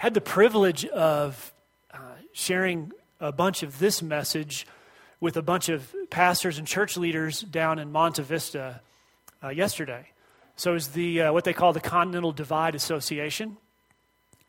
had 0.00 0.14
the 0.14 0.20
privilege 0.22 0.86
of 0.86 1.52
uh, 1.92 1.98
sharing 2.32 2.90
a 3.20 3.30
bunch 3.30 3.62
of 3.62 3.78
this 3.78 4.00
message 4.00 4.66
with 5.20 5.36
a 5.36 5.42
bunch 5.42 5.68
of 5.68 5.94
pastors 6.08 6.56
and 6.56 6.66
church 6.66 6.96
leaders 6.96 7.42
down 7.42 7.78
in 7.78 7.92
Monte 7.92 8.22
Vista 8.22 8.80
uh, 9.44 9.50
yesterday. 9.50 10.06
So 10.56 10.74
it's 10.74 10.86
the 10.86 11.20
uh, 11.20 11.32
what 11.34 11.44
they 11.44 11.52
call 11.52 11.74
the 11.74 11.80
Continental 11.80 12.32
Divide 12.32 12.74
Association, 12.74 13.58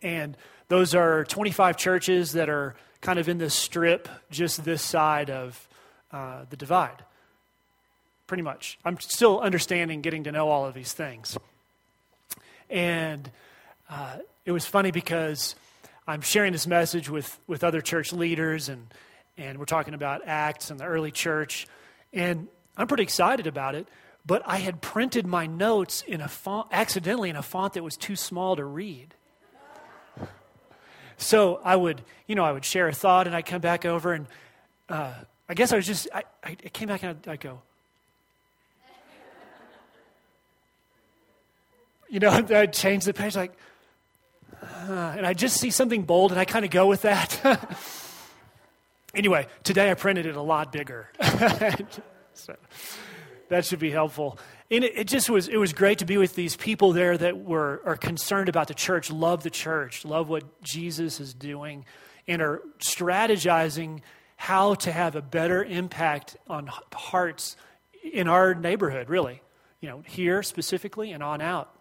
and 0.02 0.38
those 0.70 0.96
are 0.96 1.26
25 1.26 1.76
churches 1.76 2.32
that 2.32 2.48
are 2.48 2.74
kind 3.02 3.20
of 3.20 3.28
in 3.28 3.38
this 3.38 3.54
strip 3.54 4.08
just 4.32 4.64
this 4.64 4.82
side 4.82 5.30
of 5.30 5.68
uh, 6.14 6.46
the 6.50 6.56
divide. 6.56 7.04
Pretty 8.26 8.44
much. 8.44 8.80
I'm 8.86 8.98
still 9.02 9.42
understanding, 9.42 10.00
getting 10.00 10.24
to 10.24 10.32
know 10.32 10.48
all 10.48 10.66
of 10.66 10.74
these 10.74 10.94
things. 10.94 11.38
And 12.70 13.30
uh, 13.92 14.18
it 14.46 14.54
was 14.54 14.66
funny 14.66 14.92
because 14.92 15.54
I'm 16.08 16.22
sharing 16.22 16.54
this 16.54 16.66
message 16.66 17.10
with, 17.10 17.38
with 17.46 17.64
other 17.64 17.82
church 17.82 18.14
leaders, 18.14 18.70
and, 18.70 18.88
and 19.38 19.60
we're 19.60 19.66
talking 19.66 19.94
about 19.94 20.22
Acts 20.26 20.72
and 20.72 20.80
the 20.80 20.86
early 20.86 21.12
church. 21.12 21.68
And 22.14 22.48
I'm 22.78 22.88
pretty 22.88 23.04
excited 23.04 23.48
about 23.48 23.76
it, 23.76 23.88
but 24.26 24.44
I 24.46 24.58
had 24.58 24.82
printed 24.82 25.28
my 25.28 25.46
notes 25.46 26.04
in 26.08 26.22
a 26.22 26.30
font, 26.30 26.68
accidentally 26.72 27.30
in 27.30 27.36
a 27.36 27.42
font 27.42 27.74
that 27.74 27.84
was 27.84 27.98
too 27.98 28.16
small 28.16 28.56
to 28.56 28.64
read. 28.64 29.14
So 31.18 31.60
I 31.64 31.76
would, 31.76 32.02
you 32.28 32.36
know, 32.36 32.44
I 32.44 32.52
would 32.52 32.66
share 32.66 32.88
a 32.88 32.94
thought 32.94 33.28
and 33.28 33.36
I'd 33.36 33.46
come 33.46 33.62
back 33.62 33.86
over 33.86 34.14
and 34.14 34.26
uh, 34.90 35.14
I 35.48 35.54
guess 35.54 35.72
I 35.72 35.76
was 35.76 35.86
just, 35.86 36.08
I, 36.16 36.24
I 36.44 36.56
came 36.56 36.88
back 36.88 37.04
and 37.04 37.12
I'd, 37.12 37.28
I'd 37.28 37.40
go, 37.40 37.62
you 42.10 42.20
know, 42.20 42.30
I'd 42.50 42.74
change 42.74 43.06
the 43.06 43.14
page 43.14 43.36
like, 43.36 43.56
uh, 44.62 45.16
and 45.18 45.26
I 45.26 45.34
just 45.34 45.60
see 45.60 45.70
something 45.70 46.04
bold 46.04 46.32
and 46.32 46.40
I 46.40 46.46
kind 46.46 46.66
of 46.66 46.72
go 46.72 46.88
with 46.88 47.02
that. 47.04 47.70
anyway, 49.16 49.48
today 49.64 49.92
I 49.92 49.94
printed 49.96 50.26
it 50.26 50.36
a 50.36 50.42
lot 50.42 50.72
bigger. 50.72 51.10
so 52.34 52.56
that 53.50 53.66
should 53.66 53.80
be 53.80 53.92
helpful. 53.92 54.38
And 54.70 54.84
it, 54.84 54.94
it, 54.96 55.08
just 55.08 55.30
was, 55.30 55.48
it 55.48 55.58
was 55.58 55.74
great 55.74 56.00
to 56.00 56.06
be 56.06 56.18
with 56.18 56.36
these 56.36 56.56
people 56.56 56.94
there 56.94 57.18
that 57.18 57.44
were, 57.44 57.82
are 57.86 57.98
concerned 57.98 58.50
about 58.50 58.68
the 58.68 58.74
church, 58.74 59.12
love 59.12 59.44
the 59.44 59.50
church, 59.50 60.06
love 60.06 60.30
what 60.30 60.44
Jesus 60.64 61.20
is 61.20 61.34
doing, 61.34 61.86
and 62.28 62.42
are 62.42 62.62
strategizing 62.80 64.00
how 64.38 64.76
to 64.76 64.92
have 64.92 65.16
a 65.16 65.22
better 65.22 65.64
impact 65.64 66.38
on 66.48 66.70
hearts 66.94 67.58
in 68.04 68.28
our 68.28 68.56
neighborhood, 68.56 69.10
really. 69.10 69.42
You 69.82 69.90
know, 69.90 70.04
here 70.08 70.42
specifically 70.44 71.12
and 71.12 71.22
on 71.22 71.42
out 71.42 71.76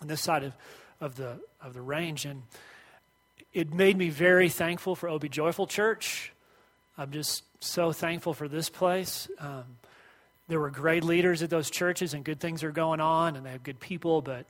on 0.00 0.08
this 0.08 0.22
side 0.22 0.44
of, 0.44 0.54
of, 1.00 1.16
the, 1.16 1.38
of 1.62 1.74
the 1.74 1.80
range. 1.80 2.24
And 2.24 2.42
it 3.52 3.72
made 3.72 3.96
me 3.96 4.08
very 4.10 4.48
thankful 4.48 4.94
for 4.94 5.08
O 5.08 5.18
Be 5.18 5.28
Joyful 5.28 5.66
Church. 5.66 6.32
I'm 6.96 7.10
just 7.10 7.44
so 7.60 7.92
thankful 7.92 8.34
for 8.34 8.48
this 8.48 8.68
place. 8.68 9.28
Um, 9.38 9.64
there 10.48 10.58
were 10.58 10.70
great 10.70 11.04
leaders 11.04 11.42
at 11.42 11.50
those 11.50 11.70
churches, 11.70 12.14
and 12.14 12.24
good 12.24 12.40
things 12.40 12.64
are 12.64 12.72
going 12.72 13.00
on, 13.00 13.36
and 13.36 13.44
they 13.44 13.50
have 13.50 13.62
good 13.62 13.80
people, 13.80 14.22
but 14.22 14.46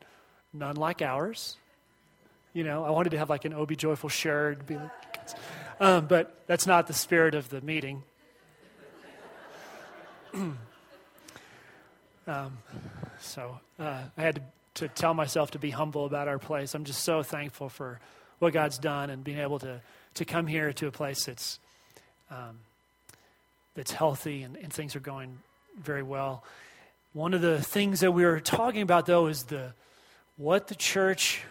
none 0.53 0.77
like 0.77 1.03
ours. 1.03 1.56
You 2.53 2.65
know, 2.65 2.84
I 2.84 2.91
wanted 2.91 3.11
to 3.11 3.19
have 3.19 3.28
like 3.28 3.45
an 3.45 3.53
O 3.53 3.67
Be 3.67 3.77
Joyful 3.77 4.09
shirt, 4.09 4.67
be 4.67 4.77
like, 4.77 4.91
um, 5.81 6.06
but 6.06 6.34
that's 6.47 6.67
not 6.67 6.87
the 6.87 6.93
spirit 6.93 7.34
of 7.34 7.48
the 7.50 7.61
meeting. 7.61 8.03
um, 10.34 10.59
so 13.20 13.59
uh, 13.78 14.03
I 14.17 14.22
had 14.22 14.37
to, 14.37 14.43
to 14.79 14.89
tell 14.89 15.15
myself 15.15 15.53
to 15.53 15.59
be 15.59 15.71
humble 15.71 16.07
about 16.07 16.29
our 16.29 16.39
place. 16.39 16.75
I'm 16.75 16.84
just 16.84 17.05
so 17.05 17.23
thankful 17.23 17.69
for 17.69 18.01
what 18.39 18.53
God's 18.53 18.79
done 18.79 19.11
and 19.11 19.25
being 19.25 19.39
able 19.39 19.59
to, 19.61 19.81
to 20.15 20.25
come 20.25 20.47
here 20.47 20.73
to 20.73 20.87
a 20.87 20.91
place 20.91 21.25
that's, 21.25 21.59
um, 22.31 22.59
that's 23.75 23.93
healthy 23.93 24.43
and, 24.43 24.56
and 24.56 24.73
things 24.73 24.95
are 24.97 25.01
going 25.01 25.39
very 25.83 26.03
well. 26.03 26.44
One 27.12 27.34
of 27.34 27.41
the 27.41 27.61
things 27.61 28.00
that 28.00 28.12
we 28.12 28.25
were 28.25 28.41
talking 28.41 28.83
about, 28.83 29.06
though, 29.06 29.27
is 29.27 29.44
the 29.44 29.72
what 30.37 30.69
the 30.69 30.75
church, 30.75 31.43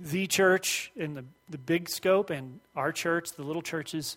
the 0.00 0.26
church 0.26 0.90
in 0.96 1.14
the, 1.14 1.24
the 1.50 1.58
big 1.58 1.88
scope, 1.88 2.30
and 2.30 2.60
our 2.74 2.92
church, 2.92 3.32
the 3.32 3.42
little 3.42 3.60
churches, 3.60 4.16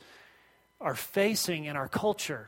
are 0.79 0.95
facing 0.95 1.65
in 1.65 1.75
our 1.75 1.87
culture. 1.87 2.47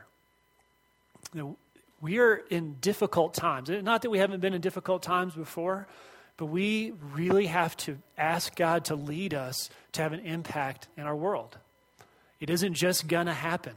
We 2.04 2.18
are 2.18 2.36
in 2.50 2.76
difficult 2.80 3.34
times. 3.34 3.68
Not 3.68 4.02
that 4.02 4.10
we 4.10 4.18
haven't 4.18 4.40
been 4.40 4.54
in 4.54 4.60
difficult 4.60 5.02
times 5.02 5.34
before, 5.34 5.88
but 6.36 6.46
we 6.46 6.92
really 7.12 7.46
have 7.46 7.76
to 7.78 7.98
ask 8.16 8.54
God 8.54 8.84
to 8.86 8.94
lead 8.94 9.34
us 9.34 9.70
to 9.92 10.02
have 10.02 10.12
an 10.12 10.20
impact 10.20 10.86
in 10.96 11.04
our 11.04 11.16
world. 11.16 11.56
It 12.40 12.50
isn't 12.50 12.74
just 12.74 13.08
going 13.08 13.26
to 13.26 13.32
happen 13.32 13.74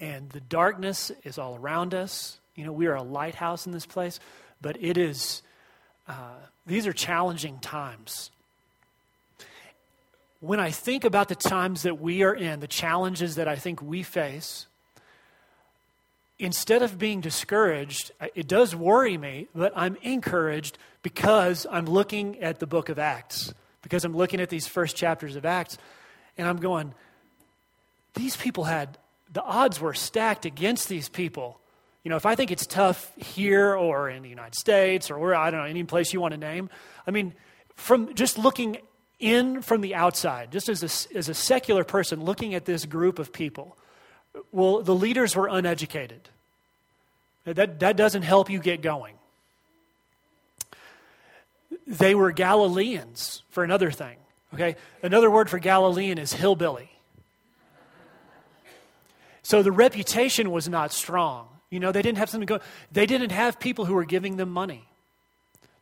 and 0.00 0.30
the 0.30 0.40
darkness 0.40 1.12
is 1.24 1.38
all 1.38 1.56
around 1.56 1.94
us. 1.94 2.38
You 2.56 2.64
know, 2.64 2.72
we 2.72 2.86
are 2.86 2.94
a 2.94 3.02
lighthouse 3.02 3.66
in 3.66 3.72
this 3.72 3.86
place, 3.86 4.18
but 4.60 4.82
it 4.82 4.96
is, 4.96 5.42
uh, 6.08 6.36
these 6.66 6.86
are 6.86 6.92
challenging 6.92 7.58
times. 7.58 8.30
When 10.40 10.58
I 10.58 10.70
think 10.70 11.04
about 11.04 11.28
the 11.28 11.34
times 11.34 11.82
that 11.82 12.00
we 12.00 12.22
are 12.22 12.34
in, 12.34 12.60
the 12.60 12.66
challenges 12.66 13.34
that 13.34 13.46
I 13.46 13.56
think 13.56 13.82
we 13.82 14.02
face, 14.02 14.66
instead 16.40 16.82
of 16.82 16.98
being 16.98 17.20
discouraged, 17.20 18.10
uh, 18.20 18.26
it 18.34 18.48
does 18.48 18.74
worry 18.74 19.16
me, 19.16 19.46
but 19.54 19.72
I'm 19.76 19.96
encouraged 20.02 20.78
because 21.02 21.66
I'm 21.70 21.86
looking 21.86 22.40
at 22.40 22.58
the 22.58 22.66
book 22.66 22.88
of 22.88 22.98
Acts, 22.98 23.54
because 23.82 24.04
I'm 24.04 24.16
looking 24.16 24.40
at 24.40 24.48
these 24.48 24.66
first 24.66 24.96
chapters 24.96 25.36
of 25.36 25.44
Acts, 25.44 25.78
and 26.36 26.48
I'm 26.48 26.56
going, 26.56 26.94
these 28.14 28.36
people 28.36 28.64
had 28.64 28.98
the 29.32 29.42
odds 29.42 29.78
were 29.78 29.94
stacked 29.94 30.44
against 30.44 30.88
these 30.88 31.08
people. 31.08 31.60
You 32.02 32.10
know, 32.10 32.16
if 32.16 32.26
I 32.26 32.34
think 32.34 32.50
it's 32.50 32.66
tough 32.66 33.12
here 33.16 33.74
or 33.74 34.08
in 34.08 34.22
the 34.22 34.28
United 34.28 34.56
States 34.56 35.10
or 35.10 35.18
where, 35.18 35.36
I 35.36 35.50
don't 35.50 35.60
know, 35.60 35.66
any 35.66 35.84
place 35.84 36.12
you 36.12 36.20
want 36.20 36.32
to 36.32 36.38
name, 36.38 36.68
I 37.06 37.12
mean, 37.12 37.34
from 37.76 38.14
just 38.14 38.38
looking 38.38 38.78
in 39.20 39.62
from 39.62 39.82
the 39.82 39.94
outside, 39.94 40.50
just 40.50 40.68
as 40.68 40.82
a, 40.82 41.16
as 41.16 41.28
a 41.28 41.34
secular 41.34 41.84
person 41.84 42.24
looking 42.24 42.54
at 42.54 42.64
this 42.64 42.86
group 42.86 43.18
of 43.18 43.32
people, 43.32 43.76
well, 44.52 44.82
the 44.82 44.94
leaders 44.94 45.36
were 45.36 45.48
uneducated. 45.48 46.28
That, 47.44 47.80
that 47.80 47.96
doesn't 47.96 48.22
help 48.22 48.50
you 48.50 48.58
get 48.58 48.82
going. 48.82 49.14
They 51.86 52.14
were 52.14 52.32
Galileans, 52.32 53.42
for 53.50 53.64
another 53.64 53.90
thing. 53.90 54.16
Okay? 54.54 54.76
Another 55.02 55.30
word 55.30 55.48
for 55.48 55.58
Galilean 55.58 56.18
is 56.18 56.32
hillbilly. 56.32 56.90
So 59.42 59.62
the 59.62 59.72
reputation 59.72 60.50
was 60.50 60.68
not 60.68 60.92
strong. 60.92 61.48
You 61.70 61.80
know, 61.80 61.92
they 61.92 62.02
didn't 62.02 62.18
have 62.18 62.28
something 62.28 62.46
go. 62.46 62.60
They 62.92 63.06
didn't 63.06 63.30
have 63.30 63.58
people 63.58 63.84
who 63.84 63.94
were 63.94 64.04
giving 64.04 64.36
them 64.36 64.50
money. 64.50 64.84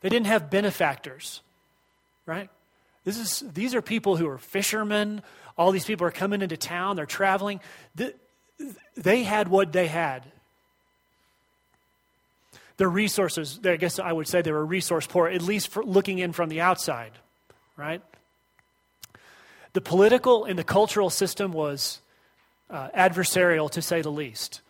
They 0.00 0.08
didn't 0.08 0.26
have 0.26 0.50
benefactors, 0.50 1.40
right? 2.24 2.50
This 3.04 3.18
is, 3.18 3.44
these 3.52 3.74
are 3.74 3.82
people 3.82 4.16
who 4.16 4.28
are 4.28 4.38
fishermen. 4.38 5.22
All 5.56 5.72
these 5.72 5.84
people 5.84 6.06
are 6.06 6.10
coming 6.10 6.40
into 6.40 6.56
town. 6.56 6.96
They're 6.96 7.06
traveling. 7.06 7.60
They 8.96 9.22
had 9.22 9.48
what 9.48 9.72
they 9.72 9.86
had. 9.86 10.24
Their 12.76 12.88
resources, 12.88 13.58
I 13.64 13.76
guess 13.76 13.98
I 13.98 14.12
would 14.12 14.28
say 14.28 14.40
they 14.40 14.52
were 14.52 14.64
resource 14.64 15.06
poor, 15.06 15.28
at 15.28 15.42
least 15.42 15.76
looking 15.76 16.18
in 16.18 16.32
from 16.32 16.48
the 16.48 16.60
outside, 16.60 17.12
right? 17.76 18.02
The 19.72 19.80
political 19.80 20.44
and 20.44 20.58
the 20.58 20.64
cultural 20.64 21.10
system 21.10 21.52
was 21.52 22.00
uh, 22.70 22.88
adversarial 22.96 23.70
to 23.72 23.82
say 23.82 24.02
the 24.02 24.10
least. 24.10 24.60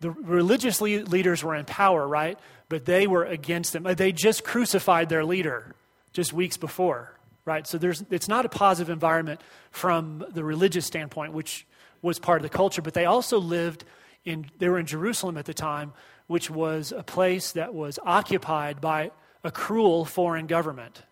The 0.00 0.10
religious 0.10 0.80
le- 0.80 1.04
leaders 1.04 1.42
were 1.44 1.54
in 1.54 1.64
power, 1.64 2.06
right? 2.06 2.38
But 2.68 2.84
they 2.84 3.06
were 3.06 3.24
against 3.24 3.72
them. 3.72 3.82
They 3.82 4.12
just 4.12 4.44
crucified 4.44 5.08
their 5.08 5.24
leader 5.24 5.74
just 6.12 6.32
weeks 6.32 6.56
before, 6.56 7.12
right? 7.50 7.66
So 7.66 7.78
there's, 7.78 8.04
it's 8.10 8.28
not 8.28 8.46
a 8.46 8.48
positive 8.48 8.90
environment 8.90 9.40
from 9.72 10.24
the 10.30 10.44
religious 10.44 10.86
standpoint, 10.86 11.32
which 11.32 11.66
was 12.00 12.20
part 12.20 12.38
of 12.38 12.44
the 12.44 12.56
culture, 12.56 12.80
but 12.80 12.94
they 12.94 13.06
also 13.06 13.40
lived 13.40 13.84
in, 14.24 14.46
they 14.58 14.68
were 14.68 14.78
in 14.78 14.86
Jerusalem 14.86 15.36
at 15.36 15.46
the 15.46 15.54
time, 15.54 15.92
which 16.28 16.48
was 16.48 16.92
a 16.92 17.02
place 17.02 17.50
that 17.52 17.74
was 17.74 17.98
occupied 18.04 18.80
by 18.80 19.10
a 19.42 19.50
cruel 19.50 20.04
foreign 20.04 20.46
government. 20.46 21.02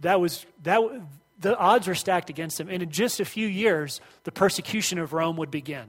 That 0.00 0.20
was, 0.20 0.44
that, 0.64 0.80
the 1.38 1.56
odds 1.56 1.86
were 1.86 1.94
stacked 1.94 2.28
against 2.28 2.58
them. 2.58 2.68
And 2.68 2.82
in 2.82 2.90
just 2.90 3.20
a 3.20 3.24
few 3.24 3.46
years, 3.46 4.00
the 4.24 4.32
persecution 4.32 4.98
of 4.98 5.12
Rome 5.12 5.36
would 5.36 5.52
begin. 5.52 5.84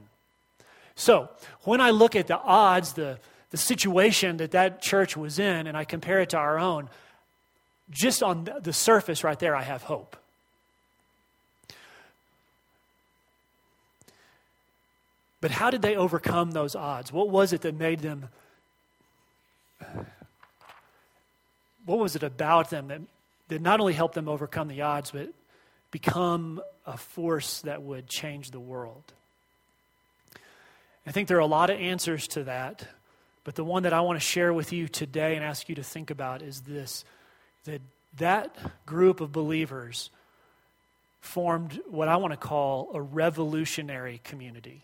So, 0.94 1.30
when 1.62 1.80
I 1.80 1.90
look 1.90 2.14
at 2.14 2.28
the 2.28 2.38
odds, 2.38 2.92
the, 2.92 3.18
the 3.50 3.56
situation 3.56 4.36
that 4.36 4.52
that 4.52 4.82
church 4.82 5.16
was 5.16 5.40
in, 5.40 5.66
and 5.66 5.76
I 5.76 5.84
compare 5.84 6.20
it 6.20 6.30
to 6.30 6.36
our 6.36 6.60
own, 6.60 6.88
just 7.90 8.22
on 8.22 8.48
the 8.62 8.72
surface 8.72 9.24
right 9.24 9.38
there, 9.38 9.54
I 9.56 9.62
have 9.62 9.82
hope. 9.82 10.16
But 15.40 15.50
how 15.50 15.70
did 15.70 15.82
they 15.82 15.96
overcome 15.96 16.50
those 16.50 16.74
odds? 16.74 17.12
What 17.12 17.30
was 17.30 17.52
it 17.52 17.62
that 17.62 17.74
made 17.74 18.00
them 18.00 18.28
what 21.86 21.98
was 21.98 22.14
it 22.14 22.22
about 22.22 22.70
them 22.70 22.88
that, 22.88 23.00
that 23.48 23.60
not 23.60 23.80
only 23.80 23.94
helped 23.94 24.14
them 24.14 24.28
overcome 24.28 24.68
the 24.68 24.82
odds, 24.82 25.10
but 25.10 25.28
become 25.90 26.60
a 26.86 26.96
force 26.96 27.62
that 27.62 27.82
would 27.82 28.06
change 28.06 28.50
the 28.50 28.60
world? 28.60 29.12
I 31.06 31.12
think 31.12 31.28
there 31.28 31.38
are 31.38 31.40
a 31.40 31.46
lot 31.46 31.70
of 31.70 31.80
answers 31.80 32.28
to 32.28 32.44
that, 32.44 32.86
but 33.42 33.54
the 33.54 33.64
one 33.64 33.82
that 33.84 33.92
I 33.92 34.02
want 34.02 34.20
to 34.20 34.24
share 34.24 34.52
with 34.52 34.72
you 34.72 34.86
today 34.86 35.34
and 35.34 35.44
ask 35.44 35.68
you 35.68 35.74
to 35.76 35.82
think 35.82 36.10
about 36.10 36.42
is 36.42 36.60
this 36.60 37.04
that 37.64 37.80
that 38.18 38.56
group 38.86 39.20
of 39.20 39.32
believers 39.32 40.10
formed 41.20 41.80
what 41.88 42.08
I 42.08 42.16
want 42.16 42.32
to 42.32 42.36
call 42.36 42.90
a 42.94 43.00
revolutionary 43.00 44.20
community. 44.24 44.82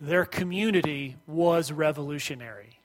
Their 0.00 0.24
community 0.24 1.16
was 1.26 1.72
revolutionary. 1.72 2.78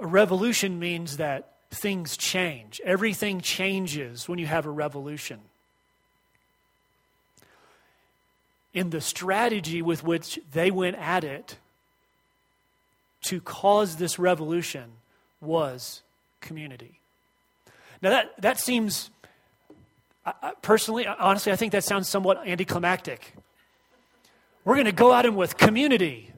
A 0.00 0.06
revolution 0.06 0.78
means 0.78 1.16
that 1.16 1.52
things 1.70 2.16
change, 2.16 2.80
everything 2.84 3.40
changes 3.40 4.28
when 4.28 4.38
you 4.38 4.46
have 4.46 4.66
a 4.66 4.70
revolution. 4.70 5.40
In 8.72 8.90
the 8.90 9.00
strategy 9.00 9.82
with 9.82 10.04
which 10.04 10.38
they 10.52 10.70
went 10.70 10.96
at 10.96 11.24
it 11.24 11.56
to 13.22 13.40
cause 13.40 13.96
this 13.96 14.18
revolution 14.18 14.92
was 15.40 16.02
community. 16.40 17.00
Now, 18.02 18.10
that, 18.10 18.40
that 18.40 18.60
seems, 18.60 19.10
I, 20.24 20.52
personally, 20.62 21.06
honestly, 21.06 21.52
I 21.52 21.56
think 21.56 21.72
that 21.72 21.84
sounds 21.84 22.08
somewhat 22.08 22.46
anticlimactic. 22.46 23.34
We're 24.64 24.74
going 24.74 24.86
to 24.86 24.92
go 24.92 25.14
at 25.14 25.24
him 25.24 25.36
with 25.36 25.56
community. 25.56 26.32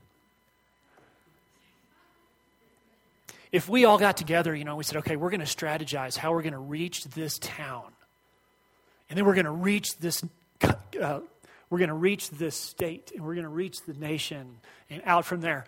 If 3.50 3.69
we 3.69 3.87
all 3.87 3.99
got 3.99 4.17
together, 4.17 4.55
you 4.55 4.65
know, 4.65 4.77
we 4.77 4.85
said, 4.85 4.99
okay, 4.99 5.17
we're 5.17 5.31
going 5.31 5.41
to 5.41 5.47
strategize 5.47 6.17
how 6.17 6.33
we're 6.33 6.43
going 6.43 6.53
to 6.53 6.59
reach 6.59 7.05
this 7.05 7.39
town. 7.39 7.87
And 9.09 9.17
then 9.17 9.25
we're 9.25 9.35
going 9.35 9.47
to 9.47 9.50
reach 9.50 9.99
this, 9.99 10.23
uh, 10.62 11.21
we're 11.71 11.79
going 11.79 11.89
to 11.89 11.95
reach 11.95 12.29
this 12.31 12.56
state, 12.56 13.11
and 13.15 13.25
we're 13.25 13.35
going 13.35 13.45
to 13.45 13.49
reach 13.49 13.79
the 13.87 13.95
nation, 13.95 14.59
and 14.91 15.00
out 15.06 15.25
from 15.25 15.41
there. 15.41 15.65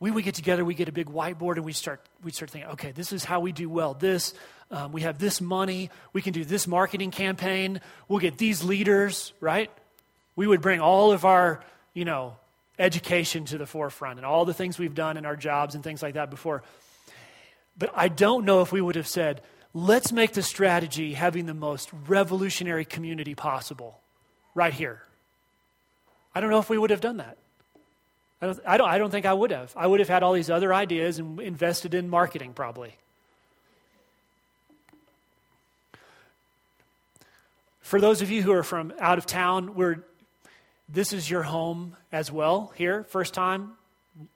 We 0.00 0.10
would 0.10 0.24
get 0.24 0.34
together, 0.34 0.64
we 0.64 0.74
get 0.74 0.88
a 0.88 0.92
big 0.92 1.08
whiteboard, 1.08 1.56
and 1.56 1.64
we 1.64 1.72
start, 1.72 2.00
we 2.22 2.30
start 2.30 2.50
thinking, 2.50 2.70
okay, 2.72 2.92
this 2.92 3.12
is 3.12 3.24
how 3.24 3.40
we 3.40 3.50
do 3.50 3.68
well. 3.68 3.94
This, 3.94 4.32
um, 4.70 4.92
we 4.92 5.02
have 5.02 5.18
this 5.18 5.40
money, 5.40 5.90
we 6.12 6.22
can 6.22 6.32
do 6.32 6.44
this 6.44 6.68
marketing 6.68 7.10
campaign, 7.10 7.80
we'll 8.06 8.20
get 8.20 8.38
these 8.38 8.62
leaders, 8.62 9.32
right? 9.40 9.70
We 10.36 10.46
would 10.46 10.60
bring 10.60 10.80
all 10.80 11.10
of 11.10 11.24
our 11.24 11.64
you 11.98 12.04
know, 12.04 12.36
education 12.78 13.44
to 13.46 13.58
the 13.58 13.66
forefront 13.66 14.20
and 14.20 14.24
all 14.24 14.44
the 14.44 14.54
things 14.54 14.78
we've 14.78 14.94
done 14.94 15.16
in 15.16 15.26
our 15.26 15.34
jobs 15.34 15.74
and 15.74 15.82
things 15.82 16.00
like 16.00 16.14
that 16.14 16.30
before. 16.30 16.62
But 17.76 17.90
I 17.92 18.06
don't 18.06 18.44
know 18.44 18.60
if 18.60 18.70
we 18.70 18.80
would 18.80 18.94
have 18.94 19.08
said, 19.08 19.42
let's 19.74 20.12
make 20.12 20.32
the 20.32 20.42
strategy 20.42 21.14
having 21.14 21.46
the 21.46 21.54
most 21.54 21.90
revolutionary 22.06 22.84
community 22.84 23.34
possible 23.34 23.98
right 24.54 24.72
here. 24.72 25.02
I 26.34 26.40
don't 26.40 26.50
know 26.50 26.60
if 26.60 26.70
we 26.70 26.78
would 26.78 26.90
have 26.90 27.00
done 27.00 27.16
that. 27.16 27.36
I 28.40 28.46
don't, 28.46 28.60
I 28.66 28.76
don't, 28.76 28.88
I 28.88 28.98
don't 28.98 29.10
think 29.10 29.26
I 29.26 29.32
would 29.32 29.50
have. 29.50 29.72
I 29.76 29.86
would 29.86 30.00
have 30.00 30.08
had 30.08 30.22
all 30.22 30.32
these 30.32 30.50
other 30.50 30.72
ideas 30.72 31.18
and 31.18 31.40
invested 31.40 31.94
in 31.94 32.08
marketing 32.08 32.52
probably. 32.52 32.94
For 37.80 38.00
those 38.00 38.20
of 38.22 38.30
you 38.30 38.42
who 38.42 38.52
are 38.52 38.62
from 38.62 38.92
out 39.00 39.18
of 39.18 39.26
town, 39.26 39.74
we're 39.74 40.04
this 40.88 41.12
is 41.12 41.28
your 41.28 41.42
home 41.42 41.96
as 42.12 42.32
well 42.32 42.72
here, 42.76 43.04
first 43.04 43.34
time, 43.34 43.72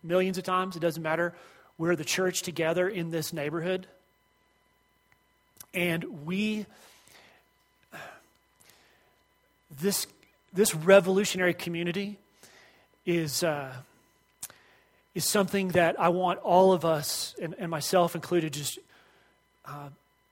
millions 0.03 0.37
of 0.39 0.45
times, 0.45 0.77
it 0.77 0.81
doesn't 0.81 1.03
matter. 1.03 1.35
We're 1.79 1.97
the 1.97 2.05
church 2.05 2.43
together 2.43 2.89
in 2.89 3.11
this 3.11 3.33
neighborhood. 3.33 3.87
And 5.73 6.27
we, 6.27 6.67
this, 9.81 10.07
this 10.53 10.75
revolutionary 10.75 11.55
community 11.55 12.19
is, 13.07 13.43
uh, 13.43 13.73
is 15.15 15.25
something 15.25 15.69
that 15.69 16.01
I 16.01 16.09
want 16.09 16.39
all 16.41 16.73
of 16.73 16.85
us, 16.85 17.35
and, 17.41 17.55
and 17.59 17.71
myself 17.71 18.15
included, 18.15 18.53
just, 18.53 18.79
uh, 19.67 19.89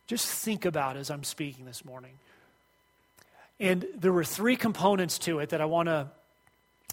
just 0.07 0.27
think 0.27 0.65
about 0.65 0.97
as 0.97 1.11
I'm 1.11 1.25
speaking 1.25 1.67
this 1.67 1.85
morning. 1.85 2.13
And 3.59 3.87
there 3.95 4.13
were 4.13 4.25
three 4.25 4.57
components 4.57 5.19
to 5.21 5.41
it 5.41 5.51
that 5.51 5.61
I 5.61 5.67
want 5.67 5.89
to 5.89 6.09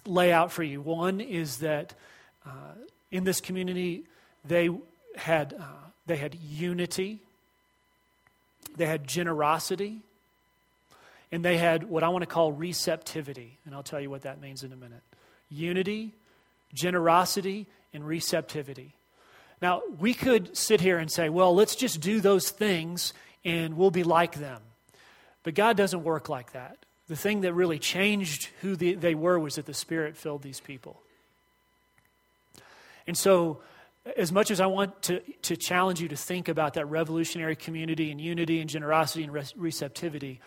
lay 0.04 0.32
out 0.32 0.52
for 0.52 0.62
you. 0.62 0.82
One 0.82 1.20
is 1.20 1.58
that 1.58 1.94
uh, 2.46 2.74
in 3.10 3.24
this 3.24 3.40
community, 3.40 4.04
they 4.44 4.68
had, 5.16 5.54
uh, 5.58 5.64
they 6.06 6.16
had 6.16 6.34
unity, 6.34 7.20
they 8.76 8.86
had 8.86 9.06
generosity, 9.08 10.00
and 11.32 11.44
they 11.44 11.56
had 11.56 11.84
what 11.84 12.02
I 12.02 12.08
want 12.08 12.22
to 12.22 12.26
call 12.26 12.52
receptivity. 12.52 13.56
And 13.64 13.74
I'll 13.74 13.82
tell 13.82 14.00
you 14.00 14.10
what 14.10 14.22
that 14.22 14.40
means 14.40 14.62
in 14.62 14.72
a 14.72 14.76
minute 14.76 15.00
unity, 15.50 16.12
generosity, 16.74 17.66
and 17.92 18.06
receptivity. 18.06 18.94
Now, 19.60 19.82
we 19.98 20.14
could 20.14 20.56
sit 20.56 20.80
here 20.80 20.98
and 20.98 21.10
say, 21.10 21.28
well, 21.28 21.54
let's 21.54 21.74
just 21.74 22.00
do 22.00 22.20
those 22.20 22.50
things 22.50 23.12
and 23.44 23.76
we'll 23.76 23.90
be 23.90 24.04
like 24.04 24.36
them. 24.36 24.62
But 25.42 25.54
God 25.54 25.76
doesn't 25.76 26.04
work 26.04 26.28
like 26.28 26.52
that. 26.52 26.78
The 27.08 27.16
thing 27.16 27.40
that 27.40 27.54
really 27.54 27.78
changed 27.78 28.50
who 28.60 28.76
the, 28.76 28.94
they 28.94 29.14
were 29.14 29.38
was 29.38 29.54
that 29.54 29.66
the 29.66 29.74
Spirit 29.74 30.16
filled 30.16 30.42
these 30.42 30.60
people. 30.60 31.00
And 33.06 33.16
so, 33.16 33.60
as 34.16 34.30
much 34.30 34.50
as 34.50 34.60
I 34.60 34.66
want 34.66 35.02
to, 35.02 35.20
to 35.42 35.56
challenge 35.56 36.00
you 36.00 36.08
to 36.08 36.16
think 36.16 36.48
about 36.48 36.74
that 36.74 36.86
revolutionary 36.86 37.56
community 37.56 38.10
and 38.10 38.20
unity 38.20 38.60
and 38.60 38.68
generosity 38.68 39.24
and 39.24 39.32
receptivity, 39.56 40.40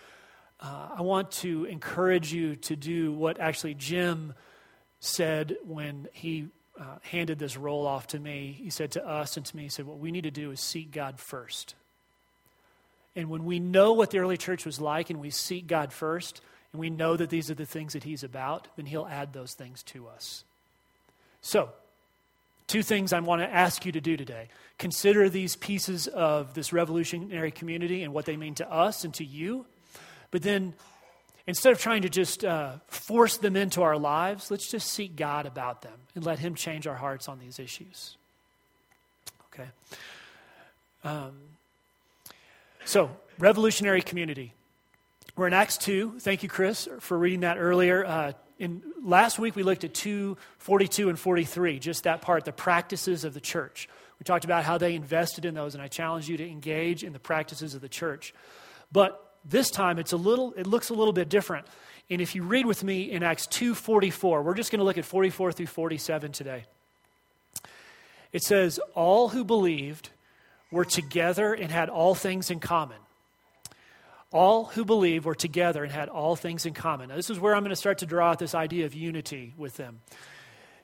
uh, 0.59 0.89
I 0.97 1.01
want 1.01 1.31
to 1.31 1.65
encourage 1.65 2.31
you 2.31 2.55
to 2.57 2.75
do 2.75 3.11
what 3.11 3.39
actually 3.39 3.73
Jim 3.73 4.33
said 4.99 5.57
when 5.65 6.07
he 6.13 6.47
uh, 6.81 6.98
handed 7.04 7.38
this 7.38 7.57
role 7.57 7.86
off 7.86 8.07
to 8.07 8.19
me. 8.19 8.57
He 8.60 8.72
said 8.72 8.92
to 8.92 9.07
us 9.07 9.38
and 9.38 9.45
to 9.45 9.56
me, 9.56 9.63
he 9.63 9.69
said, 9.69 9.86
What 9.86 10.00
we 10.00 10.12
need 10.12 10.24
to 10.24 10.31
do 10.31 10.50
is 10.50 10.60
seek 10.60 10.92
God 10.92 11.19
first. 11.19 11.75
And 13.16 13.30
when 13.30 13.45
we 13.45 13.60
know 13.60 13.94
what 13.94 14.10
the 14.10 14.18
early 14.18 14.38
church 14.38 14.66
was 14.66 14.81
like 14.81 15.12
and 15.12 15.19
we 15.19 15.30
seek 15.30 15.68
God 15.68 15.94
first, 15.94 16.42
and 16.72 16.80
we 16.80 16.89
know 16.89 17.16
that 17.18 17.30
these 17.30 17.51
are 17.51 17.56
the 17.56 17.66
things 17.66 17.94
that 17.94 18.04
He's 18.04 18.24
about, 18.24 18.68
then 18.78 18.88
He'll 18.88 19.06
add 19.06 19.31
those 19.31 19.54
things 19.54 19.83
to 19.83 20.07
us. 20.07 20.44
So, 21.42 21.69
two 22.68 22.81
things 22.81 23.13
I 23.13 23.19
want 23.19 23.42
to 23.42 23.54
ask 23.54 23.86
you 23.86 23.92
to 23.92 24.01
do 24.01 24.18
today. 24.18 24.48
Consider 24.80 25.30
these 25.30 25.56
pieces 25.56 26.07
of 26.07 26.54
this 26.56 26.74
revolutionary 26.74 27.51
community 27.51 28.01
and 28.01 28.13
what 28.13 28.25
they 28.25 28.38
mean 28.38 28.56
to 28.56 28.71
us 28.71 29.04
and 29.04 29.14
to 29.16 29.26
you. 29.26 29.66
But 30.31 30.42
then, 30.42 30.73
instead 31.51 31.73
of 31.73 31.79
trying 31.79 32.03
to 32.03 32.07
just 32.07 32.45
uh, 32.45 32.71
force 32.87 33.35
them 33.35 33.57
into 33.57 33.81
our 33.81 33.97
lives, 33.97 34.49
let's 34.49 34.71
just 34.71 34.87
seek 34.87 35.17
God 35.17 35.45
about 35.45 35.81
them 35.81 35.99
and 36.15 36.25
let 36.25 36.39
Him 36.39 36.55
change 36.55 36.87
our 36.87 36.95
hearts 36.95 37.27
on 37.27 37.39
these 37.39 37.59
issues. 37.59 38.15
Okay? 39.53 39.67
Um, 41.03 41.33
so, 42.85 43.11
revolutionary 43.37 44.01
community. 44.01 44.53
We're 45.35 45.47
in 45.47 45.51
Acts 45.51 45.77
2. 45.79 46.19
Thank 46.21 46.41
you, 46.41 46.47
Chris, 46.47 46.87
for 47.01 47.17
reading 47.17 47.41
that 47.41 47.57
earlier. 47.57 48.05
Uh, 48.05 48.31
in, 48.57 48.81
last 49.03 49.37
week, 49.37 49.53
we 49.53 49.63
looked 49.63 49.83
at 49.83 49.93
2 49.93 50.37
42 50.57 51.09
and 51.09 51.19
43, 51.19 51.79
just 51.79 52.05
that 52.05 52.21
part, 52.21 52.45
the 52.45 52.53
practices 52.53 53.25
of 53.25 53.33
the 53.33 53.41
church. 53.41 53.89
We 54.19 54.23
talked 54.23 54.45
about 54.45 54.63
how 54.63 54.77
they 54.77 54.95
invested 54.95 55.43
in 55.43 55.53
those, 55.53 55.73
and 55.73 55.83
I 55.83 55.89
challenge 55.89 56.29
you 56.29 56.37
to 56.37 56.49
engage 56.49 57.03
in 57.03 57.11
the 57.11 57.19
practices 57.19 57.75
of 57.75 57.81
the 57.81 57.89
church. 57.89 58.33
But 58.89 59.31
this 59.44 59.69
time, 59.69 60.00
it's 60.00 60.14
a 60.14 60.18
little, 60.18 60.54
it 60.54 60.68
looks 60.68 60.90
a 60.90 60.94
little 60.94 61.14
bit 61.14 61.30
different. 61.30 61.66
And 62.10 62.21
if 62.21 62.36
you 62.36 62.44
read 62.44 62.66
with 62.66 62.83
me 62.83 63.12
in 63.12 63.24
Acts 63.24 63.48
2:44, 63.48 64.44
we're 64.44 64.54
just 64.54 64.71
going 64.71 64.80
to 64.80 64.86
look 64.86 64.98
at 64.98 65.06
44 65.06 65.52
through 65.52 65.68
47 65.68 66.31
today. 66.31 66.66
It 68.33 68.44
says, 68.44 68.80
"All 68.95 69.30
who 69.30 69.44
believed 69.44 70.10
were 70.71 70.86
together 70.86 71.54
and 71.54 71.69
had 71.69 71.90
all 71.90 72.16
things 72.16 72.50
in 72.50 72.60
common. 72.60 72.98
All 74.31 74.66
who 74.66 74.86
believed 74.86 75.26
were 75.26 75.36
together 75.36 75.83
and 75.83 75.92
had 75.92 76.07
all 76.07 76.38
things 76.38 76.66
in 76.66 76.74
common. 76.74 77.10
Now, 77.10 77.18
this 77.18 77.30
is 77.30 77.40
where 77.40 77.54
I'm 77.54 77.64
going 77.64 77.71
to 77.71 77.76
start 77.76 77.98
to 77.98 78.06
draw 78.06 78.31
out 78.31 78.40
this 78.40 78.56
idea 78.56 78.86
of 78.86 78.94
unity 78.94 79.54
with 79.57 79.76
them. 79.76 80.00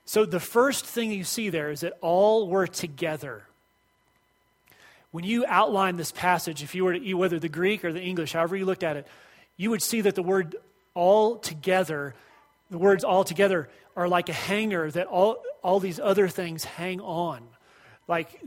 So, 0.03 0.25
the 0.25 0.39
first 0.39 0.85
thing 0.85 1.11
you 1.11 1.23
see 1.23 1.49
there 1.49 1.71
is 1.71 1.79
that 1.81 1.93
all 2.01 2.49
were 2.49 2.67
together. 2.67 3.46
When 5.11 5.23
you 5.23 5.45
outline 5.47 5.95
this 5.95 6.11
passage, 6.11 6.63
if 6.63 6.75
you 6.75 6.83
were 6.83 6.97
to, 6.97 7.13
whether 7.13 7.39
the 7.39 7.49
Greek 7.49 7.85
or 7.85 7.93
the 7.93 8.01
English, 8.01 8.33
however 8.33 8.55
you 8.55 8.65
looked 8.65 8.83
at 8.83 8.97
it, 8.97 9.07
you 9.55 9.69
would 9.69 9.81
see 9.81 10.01
that 10.01 10.15
the 10.15 10.23
word 10.23 10.55
all 10.93 11.37
together, 11.37 12.13
the 12.69 12.77
words 12.77 13.03
all 13.03 13.23
together, 13.23 13.69
are 13.95 14.07
like 14.07 14.29
a 14.29 14.33
hanger 14.33 14.91
that 14.91 15.07
all, 15.07 15.43
all 15.63 15.79
these 15.79 15.99
other 15.99 16.27
things 16.27 16.63
hang 16.63 16.99
on. 17.01 17.43
Like 18.07 18.41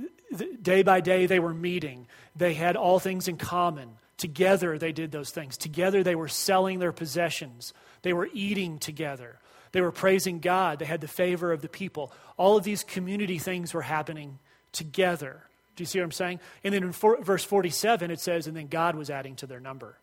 day 0.63 0.83
by 0.83 1.01
day, 1.01 1.27
they 1.27 1.41
were 1.41 1.55
meeting. 1.55 2.07
They 2.37 2.55
had 2.55 2.77
all 2.77 2.99
things 2.99 3.29
in 3.29 3.37
common. 3.37 3.91
Together, 4.17 4.79
they 4.79 4.93
did 4.93 5.11
those 5.11 5.31
things. 5.31 5.57
Together, 5.57 6.03
they 6.03 6.15
were 6.15 6.29
selling 6.29 6.79
their 6.79 6.93
possessions. 6.93 7.73
They 8.03 8.13
were 8.13 8.29
eating 8.33 8.79
together. 8.79 9.39
They 9.73 9.81
were 9.81 9.93
praising 9.93 10.41
God. 10.41 10.79
They 10.79 10.85
had 10.85 11.01
the 11.01 11.09
favor 11.09 11.53
of 11.53 11.63
the 11.63 11.69
people. 11.69 12.13
All 12.37 12.57
of 12.57 12.65
these 12.65 12.85
community 12.85 13.39
things 13.39 13.73
were 13.73 13.83
happening 13.83 14.39
together, 14.73 15.45
Do 15.81 15.83
you 15.83 15.87
see 15.87 15.99
what 15.99 16.05
I'm 16.05 16.13
saying? 16.13 16.41
And 16.63 16.75
then 16.75 16.83
in 16.83 16.93
for, 16.93 17.17
verse 17.23 17.43
47, 17.43 18.11
it 18.11 18.21
says, 18.21 18.47
and 18.47 18.55
then 18.55 18.67
God 18.67 18.97
was 18.97 19.09
adding 19.09 19.35
to 19.37 19.47
their 19.47 19.61
number. 19.61 19.97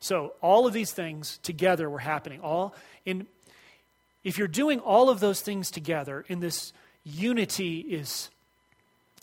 So 0.00 0.32
all 0.42 0.66
of 0.66 0.72
these 0.72 0.90
things 0.90 1.38
together 1.44 1.88
were 1.88 2.00
happening. 2.00 2.40
All 2.40 2.74
in, 3.06 3.28
if 4.24 4.38
you're 4.38 4.48
doing 4.48 4.80
all 4.80 5.08
of 5.08 5.20
those 5.20 5.40
things 5.40 5.70
together, 5.70 6.24
and 6.28 6.42
this 6.42 6.72
unity 7.04 7.78
is 7.78 8.28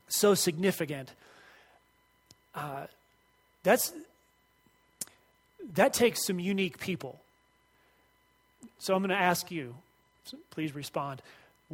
so 0.08 0.34
significant, 0.34 1.12
uh, 2.56 2.86
that's 3.64 3.92
that 5.74 5.92
takes 5.92 6.26
some 6.26 6.40
unique 6.40 6.80
people. 6.80 7.20
So 8.80 8.96
I'm 8.96 9.02
going 9.02 9.10
to 9.10 9.22
ask 9.22 9.52
you, 9.52 9.76
so 10.24 10.38
please 10.52 10.74
respond. 10.74 11.22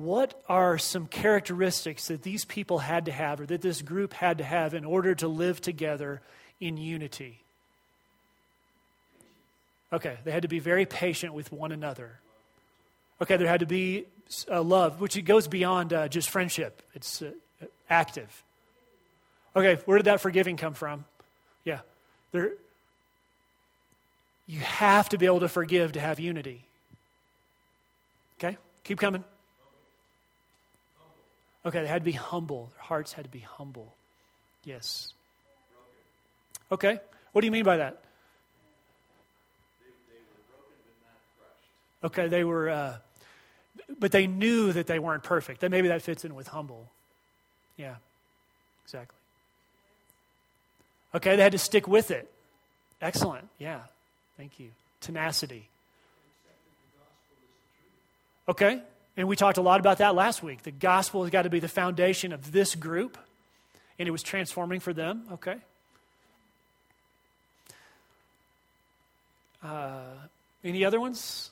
What 0.01 0.33
are 0.49 0.79
some 0.79 1.05
characteristics 1.05 2.07
that 2.07 2.23
these 2.23 2.43
people 2.43 2.79
had 2.79 3.05
to 3.05 3.11
have, 3.11 3.39
or 3.39 3.45
that 3.45 3.61
this 3.61 3.83
group 3.83 4.13
had 4.13 4.39
to 4.39 4.43
have, 4.43 4.73
in 4.73 4.83
order 4.83 5.13
to 5.15 5.27
live 5.27 5.61
together 5.61 6.21
in 6.59 6.77
unity? 6.77 7.39
Okay, 9.93 10.17
they 10.23 10.31
had 10.31 10.41
to 10.41 10.47
be 10.47 10.57
very 10.57 10.87
patient 10.87 11.35
with 11.35 11.51
one 11.51 11.71
another. 11.71 12.19
Okay, 13.21 13.37
there 13.37 13.47
had 13.47 13.59
to 13.59 13.67
be 13.67 14.05
uh, 14.49 14.63
love, 14.63 14.99
which 14.99 15.17
it 15.17 15.21
goes 15.21 15.47
beyond 15.47 15.93
uh, 15.93 16.07
just 16.07 16.31
friendship. 16.31 16.81
It's 16.95 17.21
uh, 17.21 17.31
active. 17.87 18.43
Okay, 19.55 19.79
where 19.85 19.99
did 19.99 20.05
that 20.05 20.19
forgiving 20.19 20.57
come 20.57 20.73
from? 20.73 21.05
Yeah, 21.63 21.81
there. 22.31 22.53
You 24.47 24.61
have 24.61 25.09
to 25.09 25.19
be 25.19 25.27
able 25.27 25.41
to 25.41 25.49
forgive 25.49 25.91
to 25.91 25.99
have 25.99 26.19
unity. 26.19 26.63
Okay, 28.39 28.57
keep 28.83 28.97
coming. 28.97 29.23
Okay, 31.65 31.81
they 31.81 31.87
had 31.87 32.01
to 32.01 32.05
be 32.05 32.11
humble. 32.11 32.71
Their 32.73 32.83
hearts 32.83 33.13
had 33.13 33.25
to 33.25 33.31
be 33.31 33.39
humble. 33.39 33.93
Yes. 34.63 35.13
Okay, 36.71 36.99
what 37.31 37.41
do 37.41 37.45
you 37.45 37.51
mean 37.51 37.63
by 37.63 37.77
that? 37.77 38.01
Okay, 42.03 42.27
they 42.27 42.43
were, 42.43 42.69
uh, 42.69 42.97
but 43.99 44.11
they 44.11 44.25
knew 44.25 44.71
that 44.71 44.87
they 44.87 44.97
weren't 44.97 45.23
perfect. 45.23 45.61
That 45.61 45.69
maybe 45.69 45.89
that 45.89 46.01
fits 46.01 46.25
in 46.25 46.33
with 46.33 46.47
humble. 46.47 46.89
Yeah, 47.77 47.95
exactly. 48.83 49.17
Okay, 51.13 51.35
they 51.35 51.43
had 51.43 51.51
to 51.51 51.57
stick 51.57 51.87
with 51.87 52.09
it. 52.09 52.31
Excellent. 53.01 53.47
Yeah, 53.59 53.81
thank 54.37 54.59
you. 54.59 54.69
Tenacity. 55.01 55.67
Okay, 58.47 58.81
and 59.21 59.27
we 59.27 59.35
talked 59.35 59.59
a 59.59 59.61
lot 59.61 59.79
about 59.79 59.99
that 59.99 60.15
last 60.15 60.41
week. 60.41 60.63
The 60.63 60.71
gospel 60.71 61.21
has 61.21 61.29
got 61.29 61.43
to 61.43 61.51
be 61.51 61.59
the 61.59 61.67
foundation 61.67 62.33
of 62.33 62.51
this 62.51 62.73
group, 62.73 63.19
and 63.99 64.07
it 64.07 64.11
was 64.11 64.23
transforming 64.23 64.79
for 64.79 64.93
them. 64.93 65.25
Okay. 65.33 65.57
Uh, 69.63 69.99
any 70.63 70.83
other 70.83 70.99
ones? 70.99 71.51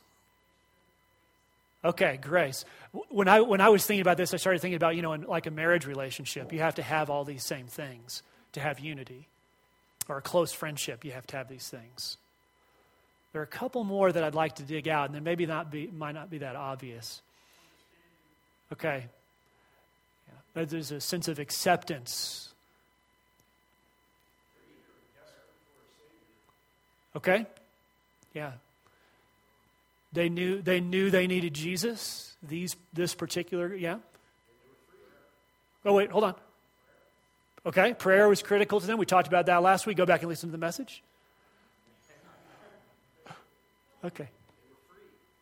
Okay, 1.85 2.17
grace. 2.19 2.65
When 3.09 3.27
I, 3.27 3.41
when 3.41 3.61
I 3.61 3.69
was 3.69 3.85
thinking 3.85 4.01
about 4.01 4.17
this, 4.17 4.33
I 4.33 4.37
started 4.37 4.61
thinking 4.63 4.77
about, 4.77 4.95
you 4.95 5.03
know, 5.03 5.13
in 5.13 5.21
like 5.21 5.45
a 5.45 5.51
marriage 5.51 5.85
relationship, 5.85 6.51
you 6.51 6.61
have 6.61 6.73
to 6.75 6.81
have 6.81 7.11
all 7.11 7.23
these 7.23 7.43
same 7.43 7.67
things 7.67 8.23
to 8.53 8.61
have 8.61 8.79
unity. 8.79 9.27
Or 10.07 10.17
a 10.17 10.23
close 10.23 10.51
friendship, 10.51 11.05
you 11.05 11.11
have 11.11 11.27
to 11.27 11.37
have 11.37 11.47
these 11.47 11.67
things. 11.67 12.17
There 13.31 13.41
are 13.41 13.45
a 13.45 13.47
couple 13.47 13.83
more 13.83 14.11
that 14.11 14.23
I'd 14.23 14.33
like 14.33 14.55
to 14.55 14.63
dig 14.63 14.87
out, 14.87 15.05
and 15.05 15.13
then 15.13 15.23
maybe 15.23 15.45
not 15.45 15.69
be, 15.69 15.85
might 15.85 16.13
not 16.13 16.31
be 16.31 16.39
that 16.39 16.55
obvious. 16.55 17.21
Okay. 18.71 19.05
There's 20.53 20.91
a 20.91 20.99
sense 20.99 21.27
of 21.27 21.39
acceptance. 21.39 22.49
Okay? 27.15 27.45
Yeah. 28.33 28.51
They 30.11 30.29
knew 30.29 30.61
they 30.61 30.79
knew 30.79 31.09
they 31.09 31.27
needed 31.27 31.53
Jesus. 31.53 32.35
These 32.41 32.75
this 32.93 33.13
particular 33.13 33.73
yeah. 33.73 33.97
Oh 35.85 35.93
wait, 35.93 36.09
hold 36.09 36.23
on. 36.23 36.35
Okay, 37.65 37.93
prayer 37.93 38.27
was 38.27 38.41
critical 38.41 38.79
to 38.79 38.87
them. 38.87 38.97
We 38.97 39.05
talked 39.05 39.27
about 39.27 39.45
that 39.47 39.61
last 39.61 39.85
week. 39.85 39.97
Go 39.97 40.05
back 40.05 40.21
and 40.21 40.29
listen 40.29 40.49
to 40.49 40.51
the 40.51 40.57
message. 40.57 41.03
Okay. 44.03 44.29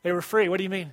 They 0.04 0.12
were 0.12 0.22
free. 0.22 0.50
What 0.50 0.58
do 0.58 0.64
you 0.64 0.70
mean? 0.70 0.92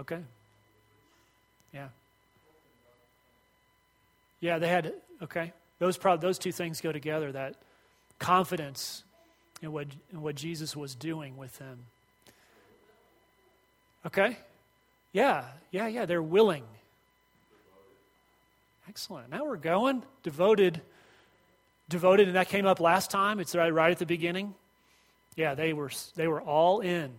Okay. 0.00 0.20
Yeah. 1.72 1.88
Yeah, 4.40 4.58
they 4.58 4.68
had, 4.68 4.92
okay. 5.22 5.52
Those, 5.78 5.96
probably, 5.96 6.26
those 6.26 6.38
two 6.38 6.52
things 6.52 6.80
go 6.80 6.92
together 6.92 7.32
that 7.32 7.56
confidence 8.18 9.04
in 9.62 9.72
what, 9.72 9.86
in 10.12 10.22
what 10.22 10.34
Jesus 10.34 10.76
was 10.76 10.94
doing 10.94 11.36
with 11.36 11.56
them. 11.58 11.78
Okay? 14.06 14.36
Yeah, 15.12 15.44
yeah, 15.70 15.86
yeah. 15.86 16.04
They're 16.06 16.22
willing. 16.22 16.64
Excellent. 18.88 19.30
Now 19.30 19.44
we're 19.44 19.56
going. 19.56 20.02
Devoted. 20.22 20.80
Devoted, 21.88 22.28
and 22.28 22.36
that 22.36 22.48
came 22.48 22.66
up 22.66 22.80
last 22.80 23.10
time. 23.10 23.40
It's 23.40 23.54
right, 23.54 23.72
right 23.72 23.90
at 23.90 23.98
the 23.98 24.06
beginning. 24.06 24.54
Yeah, 25.36 25.54
they 25.54 25.72
were 25.72 25.90
they 26.16 26.28
were 26.28 26.40
all 26.40 26.80
in. 26.80 27.10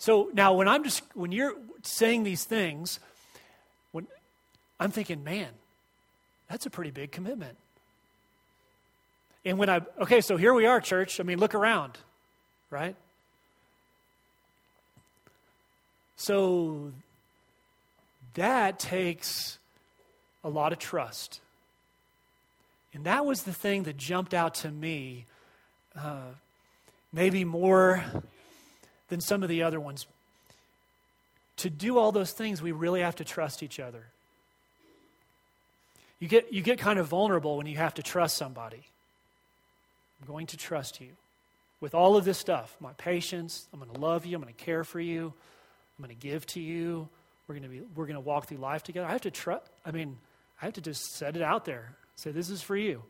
So 0.00 0.30
now 0.32 0.54
when 0.54 0.66
I'm 0.66 0.82
just 0.82 1.02
when 1.12 1.30
you're 1.30 1.52
saying 1.82 2.24
these 2.24 2.44
things, 2.44 3.00
when 3.92 4.06
I'm 4.80 4.90
thinking, 4.90 5.22
man, 5.22 5.50
that's 6.48 6.64
a 6.64 6.70
pretty 6.70 6.90
big 6.90 7.12
commitment. 7.12 7.58
And 9.44 9.58
when 9.58 9.68
I, 9.68 9.82
okay, 10.00 10.22
so 10.22 10.38
here 10.38 10.54
we 10.54 10.64
are, 10.64 10.80
church. 10.80 11.20
I 11.20 11.22
mean, 11.22 11.38
look 11.38 11.54
around, 11.54 11.98
right? 12.70 12.96
So 16.16 16.92
that 18.34 18.78
takes 18.78 19.58
a 20.42 20.48
lot 20.48 20.72
of 20.72 20.78
trust. 20.78 21.40
And 22.94 23.04
that 23.04 23.26
was 23.26 23.42
the 23.42 23.52
thing 23.52 23.82
that 23.82 23.98
jumped 23.98 24.32
out 24.32 24.54
to 24.56 24.70
me, 24.70 25.26
uh, 25.94 26.32
maybe 27.12 27.44
more 27.44 28.02
than 29.10 29.20
some 29.20 29.42
of 29.42 29.48
the 29.48 29.62
other 29.62 29.78
ones. 29.78 30.06
To 31.58 31.68
do 31.68 31.98
all 31.98 32.10
those 32.10 32.32
things, 32.32 32.62
we 32.62 32.72
really 32.72 33.02
have 33.02 33.16
to 33.16 33.24
trust 33.24 33.62
each 33.62 33.78
other. 33.78 34.06
You 36.18 36.28
get, 36.28 36.52
you 36.52 36.62
get 36.62 36.78
kind 36.78 36.98
of 36.98 37.06
vulnerable 37.06 37.58
when 37.58 37.66
you 37.66 37.76
have 37.76 37.94
to 37.94 38.02
trust 38.02 38.36
somebody. 38.36 38.82
I'm 40.20 40.26
going 40.26 40.46
to 40.48 40.56
trust 40.56 41.00
you 41.00 41.08
with 41.80 41.94
all 41.94 42.16
of 42.16 42.24
this 42.24 42.38
stuff 42.38 42.76
my 42.80 42.92
patience. 42.94 43.66
I'm 43.72 43.80
going 43.80 43.92
to 43.92 44.00
love 44.00 44.24
you. 44.24 44.36
I'm 44.36 44.42
going 44.42 44.54
to 44.54 44.64
care 44.64 44.84
for 44.84 45.00
you. 45.00 45.32
I'm 45.98 46.04
going 46.04 46.16
to 46.16 46.20
give 46.20 46.46
to 46.48 46.60
you. 46.60 47.08
We're 47.46 47.54
going 47.56 47.64
to, 47.64 47.68
be, 47.68 47.82
we're 47.94 48.06
going 48.06 48.14
to 48.14 48.20
walk 48.20 48.46
through 48.46 48.58
life 48.58 48.82
together. 48.82 49.06
I 49.06 49.12
have 49.12 49.22
to 49.22 49.30
trust. 49.30 49.66
I 49.84 49.90
mean, 49.90 50.16
I 50.62 50.66
have 50.66 50.74
to 50.74 50.80
just 50.80 51.16
set 51.16 51.36
it 51.36 51.42
out 51.42 51.64
there. 51.64 51.94
Say, 52.16 52.30
this 52.30 52.48
is 52.48 52.62
for 52.62 52.76
you. 52.76 53.02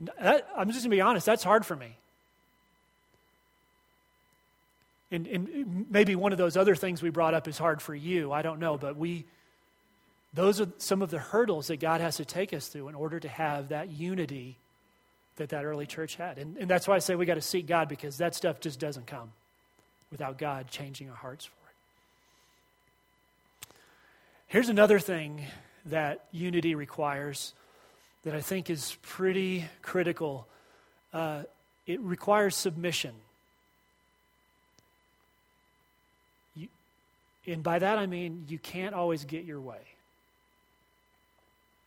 That, 0.00 0.48
I'm 0.56 0.68
just 0.68 0.80
going 0.80 0.90
to 0.90 0.96
be 0.96 1.00
honest, 1.00 1.24
that's 1.24 1.44
hard 1.44 1.64
for 1.64 1.76
me. 1.76 1.96
And, 5.14 5.26
and 5.26 5.86
maybe 5.90 6.16
one 6.16 6.32
of 6.32 6.38
those 6.38 6.56
other 6.56 6.74
things 6.74 7.02
we 7.02 7.10
brought 7.10 7.34
up 7.34 7.48
is 7.48 7.58
hard 7.58 7.80
for 7.80 7.94
you. 7.94 8.32
I 8.32 8.42
don't 8.42 8.58
know. 8.58 8.76
But 8.76 8.96
we, 8.96 9.24
those 10.32 10.60
are 10.60 10.68
some 10.78 11.02
of 11.02 11.10
the 11.10 11.18
hurdles 11.18 11.68
that 11.68 11.80
God 11.80 12.00
has 12.00 12.16
to 12.16 12.24
take 12.24 12.52
us 12.52 12.68
through 12.68 12.88
in 12.88 12.94
order 12.94 13.20
to 13.20 13.28
have 13.28 13.68
that 13.68 13.90
unity 13.90 14.56
that 15.36 15.50
that 15.50 15.64
early 15.64 15.86
church 15.86 16.16
had. 16.16 16.38
And, 16.38 16.56
and 16.56 16.68
that's 16.68 16.86
why 16.86 16.96
I 16.96 16.98
say 16.98 17.16
we 17.16 17.26
got 17.26 17.34
to 17.34 17.40
seek 17.40 17.66
God 17.66 17.88
because 17.88 18.18
that 18.18 18.34
stuff 18.34 18.60
just 18.60 18.78
doesn't 18.78 19.06
come 19.06 19.32
without 20.10 20.38
God 20.38 20.68
changing 20.68 21.10
our 21.10 21.16
hearts 21.16 21.44
for 21.44 21.52
it. 21.52 23.74
Here's 24.46 24.68
another 24.68 24.98
thing 24.98 25.44
that 25.86 26.24
unity 26.30 26.74
requires 26.74 27.52
that 28.22 28.34
I 28.34 28.40
think 28.40 28.70
is 28.70 28.96
pretty 29.02 29.64
critical 29.82 30.46
uh, 31.12 31.42
it 31.86 32.00
requires 32.00 32.56
submission. 32.56 33.12
And 37.46 37.62
by 37.62 37.78
that 37.78 37.98
I 37.98 38.06
mean 38.06 38.44
you 38.48 38.58
can't 38.58 38.94
always 38.94 39.24
get 39.24 39.44
your 39.44 39.60
way. 39.60 39.80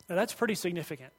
Now, 0.10 0.16
that's 0.16 0.34
pretty 0.34 0.56
significant. 0.56 1.12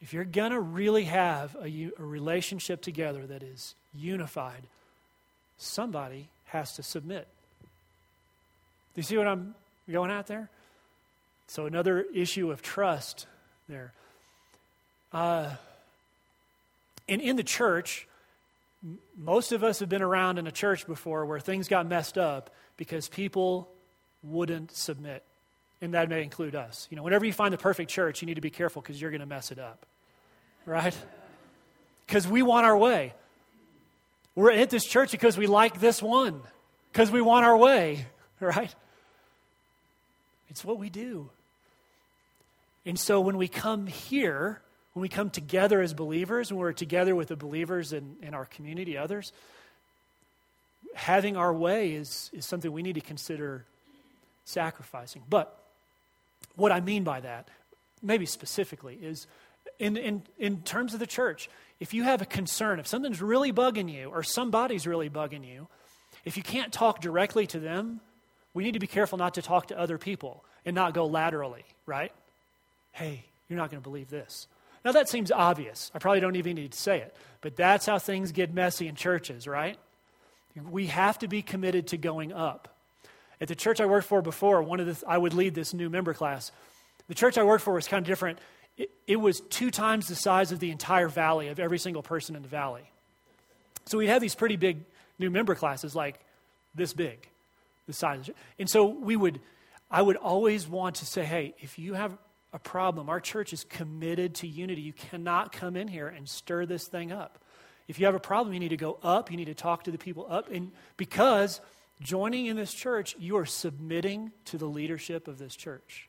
If 0.00 0.12
you're 0.12 0.24
going 0.24 0.52
to 0.52 0.60
really 0.60 1.04
have 1.04 1.54
a, 1.56 1.90
a 1.98 2.02
relationship 2.02 2.80
together 2.80 3.26
that 3.26 3.42
is 3.42 3.74
unified, 3.94 4.62
somebody 5.58 6.28
has 6.46 6.74
to 6.76 6.82
submit. 6.82 7.26
Do 7.60 9.00
you 9.00 9.02
see 9.02 9.18
what 9.18 9.26
I'm 9.26 9.54
going 9.90 10.10
at 10.10 10.26
there? 10.28 10.48
So, 11.46 11.66
another 11.66 12.06
issue 12.14 12.50
of 12.50 12.62
trust 12.62 13.26
there. 13.68 13.92
Uh, 15.12 15.50
and 17.08 17.20
in 17.20 17.36
the 17.36 17.42
church, 17.42 18.06
most 19.16 19.52
of 19.52 19.64
us 19.64 19.80
have 19.80 19.88
been 19.88 20.02
around 20.02 20.38
in 20.38 20.46
a 20.46 20.52
church 20.52 20.86
before 20.86 21.26
where 21.26 21.40
things 21.40 21.68
got 21.68 21.86
messed 21.86 22.16
up 22.16 22.50
because 22.76 23.08
people 23.08 23.68
wouldn't 24.22 24.72
submit. 24.72 25.24
And 25.80 25.94
that 25.94 26.08
may 26.08 26.22
include 26.22 26.54
us. 26.54 26.88
You 26.90 26.96
know, 26.96 27.02
whenever 27.02 27.24
you 27.24 27.32
find 27.32 27.52
the 27.52 27.58
perfect 27.58 27.90
church, 27.90 28.22
you 28.22 28.26
need 28.26 28.34
to 28.34 28.40
be 28.40 28.50
careful 28.50 28.82
because 28.82 29.00
you're 29.00 29.10
going 29.10 29.20
to 29.20 29.26
mess 29.26 29.50
it 29.52 29.58
up. 29.58 29.86
Right? 30.66 30.96
Because 32.06 32.26
we 32.26 32.42
want 32.42 32.66
our 32.66 32.76
way. 32.76 33.14
We're 34.34 34.52
at 34.52 34.70
this 34.70 34.84
church 34.84 35.10
because 35.10 35.36
we 35.36 35.46
like 35.46 35.80
this 35.80 36.00
one, 36.00 36.40
because 36.92 37.10
we 37.10 37.20
want 37.20 37.44
our 37.44 37.56
way, 37.56 38.06
right? 38.40 38.72
It's 40.48 40.64
what 40.64 40.78
we 40.78 40.90
do. 40.90 41.30
And 42.86 42.98
so 42.98 43.20
when 43.20 43.36
we 43.36 43.48
come 43.48 43.86
here, 43.86 44.62
when 44.98 45.02
we 45.02 45.08
come 45.08 45.30
together 45.30 45.80
as 45.80 45.94
believers, 45.94 46.52
when 46.52 46.58
we're 46.58 46.72
together 46.72 47.14
with 47.14 47.28
the 47.28 47.36
believers 47.36 47.92
in, 47.92 48.16
in 48.20 48.34
our 48.34 48.46
community, 48.46 48.98
others, 48.98 49.32
having 50.92 51.36
our 51.36 51.54
way 51.54 51.92
is, 51.92 52.30
is 52.32 52.44
something 52.44 52.72
we 52.72 52.82
need 52.82 52.96
to 52.96 53.00
consider 53.00 53.64
sacrificing. 54.44 55.22
But 55.30 55.56
what 56.56 56.72
I 56.72 56.80
mean 56.80 57.04
by 57.04 57.20
that, 57.20 57.46
maybe 58.02 58.26
specifically, 58.26 58.98
is 59.00 59.28
in, 59.78 59.96
in, 59.96 60.22
in 60.36 60.62
terms 60.62 60.94
of 60.94 60.98
the 60.98 61.06
church, 61.06 61.48
if 61.78 61.94
you 61.94 62.02
have 62.02 62.20
a 62.20 62.26
concern, 62.26 62.80
if 62.80 62.88
something's 62.88 63.22
really 63.22 63.52
bugging 63.52 63.88
you 63.88 64.08
or 64.08 64.24
somebody's 64.24 64.84
really 64.84 65.08
bugging 65.08 65.48
you, 65.48 65.68
if 66.24 66.36
you 66.36 66.42
can't 66.42 66.72
talk 66.72 67.00
directly 67.00 67.46
to 67.46 67.60
them, 67.60 68.00
we 68.52 68.64
need 68.64 68.74
to 68.74 68.80
be 68.80 68.88
careful 68.88 69.16
not 69.16 69.34
to 69.34 69.42
talk 69.42 69.68
to 69.68 69.78
other 69.78 69.96
people 69.96 70.42
and 70.66 70.74
not 70.74 70.92
go 70.92 71.06
laterally, 71.06 71.62
right? 71.86 72.10
Hey, 72.90 73.22
you're 73.48 73.58
not 73.58 73.70
going 73.70 73.80
to 73.80 73.88
believe 73.88 74.10
this. 74.10 74.48
Now, 74.88 74.92
that 74.92 75.10
seems 75.10 75.30
obvious. 75.30 75.90
I 75.94 75.98
probably 75.98 76.20
don't 76.20 76.36
even 76.36 76.56
need 76.56 76.72
to 76.72 76.78
say 76.78 77.02
it, 77.02 77.14
but 77.42 77.56
that's 77.56 77.84
how 77.84 77.98
things 77.98 78.32
get 78.32 78.54
messy 78.54 78.88
in 78.88 78.94
churches, 78.94 79.46
right? 79.46 79.78
We 80.70 80.86
have 80.86 81.18
to 81.18 81.28
be 81.28 81.42
committed 81.42 81.88
to 81.88 81.98
going 81.98 82.32
up. 82.32 82.74
At 83.38 83.48
the 83.48 83.54
church 83.54 83.82
I 83.82 83.84
worked 83.84 84.06
for 84.06 84.22
before, 84.22 84.62
one 84.62 84.80
of 84.80 84.86
the, 84.86 85.06
I 85.06 85.18
would 85.18 85.34
lead 85.34 85.54
this 85.54 85.74
new 85.74 85.90
member 85.90 86.14
class. 86.14 86.52
The 87.06 87.14
church 87.14 87.36
I 87.36 87.42
worked 87.42 87.64
for 87.64 87.74
was 87.74 87.86
kind 87.86 88.02
of 88.02 88.06
different 88.06 88.38
it, 88.78 88.90
it 89.06 89.16
was 89.16 89.40
two 89.50 89.70
times 89.70 90.08
the 90.08 90.14
size 90.14 90.52
of 90.52 90.58
the 90.58 90.70
entire 90.70 91.08
valley, 91.08 91.48
of 91.48 91.60
every 91.60 91.78
single 91.78 92.02
person 92.02 92.34
in 92.34 92.40
the 92.40 92.48
valley. 92.48 92.90
So 93.84 93.98
we'd 93.98 94.06
have 94.06 94.22
these 94.22 94.34
pretty 94.34 94.56
big 94.56 94.78
new 95.18 95.28
member 95.28 95.54
classes, 95.54 95.94
like 95.94 96.18
this 96.74 96.94
big, 96.94 97.28
the 97.86 97.92
size. 97.92 98.30
And 98.58 98.70
so 98.70 98.86
we 98.86 99.16
would, 99.16 99.38
I 99.90 100.00
would 100.00 100.16
always 100.16 100.66
want 100.66 100.94
to 100.94 101.04
say, 101.04 101.26
hey, 101.26 101.54
if 101.60 101.78
you 101.78 101.92
have 101.92 102.16
a 102.52 102.58
problem, 102.58 103.08
our 103.08 103.20
church 103.20 103.52
is 103.52 103.64
committed 103.64 104.34
to 104.36 104.46
unity. 104.46 104.80
You 104.80 104.92
cannot 104.92 105.52
come 105.52 105.76
in 105.76 105.88
here 105.88 106.08
and 106.08 106.28
stir 106.28 106.64
this 106.66 106.86
thing 106.86 107.12
up. 107.12 107.38
If 107.88 107.98
you 107.98 108.06
have 108.06 108.14
a 108.14 108.20
problem, 108.20 108.54
you 108.54 108.60
need 108.60 108.68
to 108.68 108.76
go 108.76 108.98
up. 109.02 109.30
You 109.30 109.36
need 109.36 109.46
to 109.46 109.54
talk 109.54 109.84
to 109.84 109.90
the 109.90 109.98
people 109.98 110.26
up. 110.28 110.50
And 110.50 110.72
because 110.96 111.60
joining 112.00 112.46
in 112.46 112.56
this 112.56 112.72
church, 112.72 113.16
you 113.18 113.36
are 113.36 113.46
submitting 113.46 114.32
to 114.46 114.58
the 114.58 114.66
leadership 114.66 115.28
of 115.28 115.38
this 115.38 115.56
church. 115.56 116.08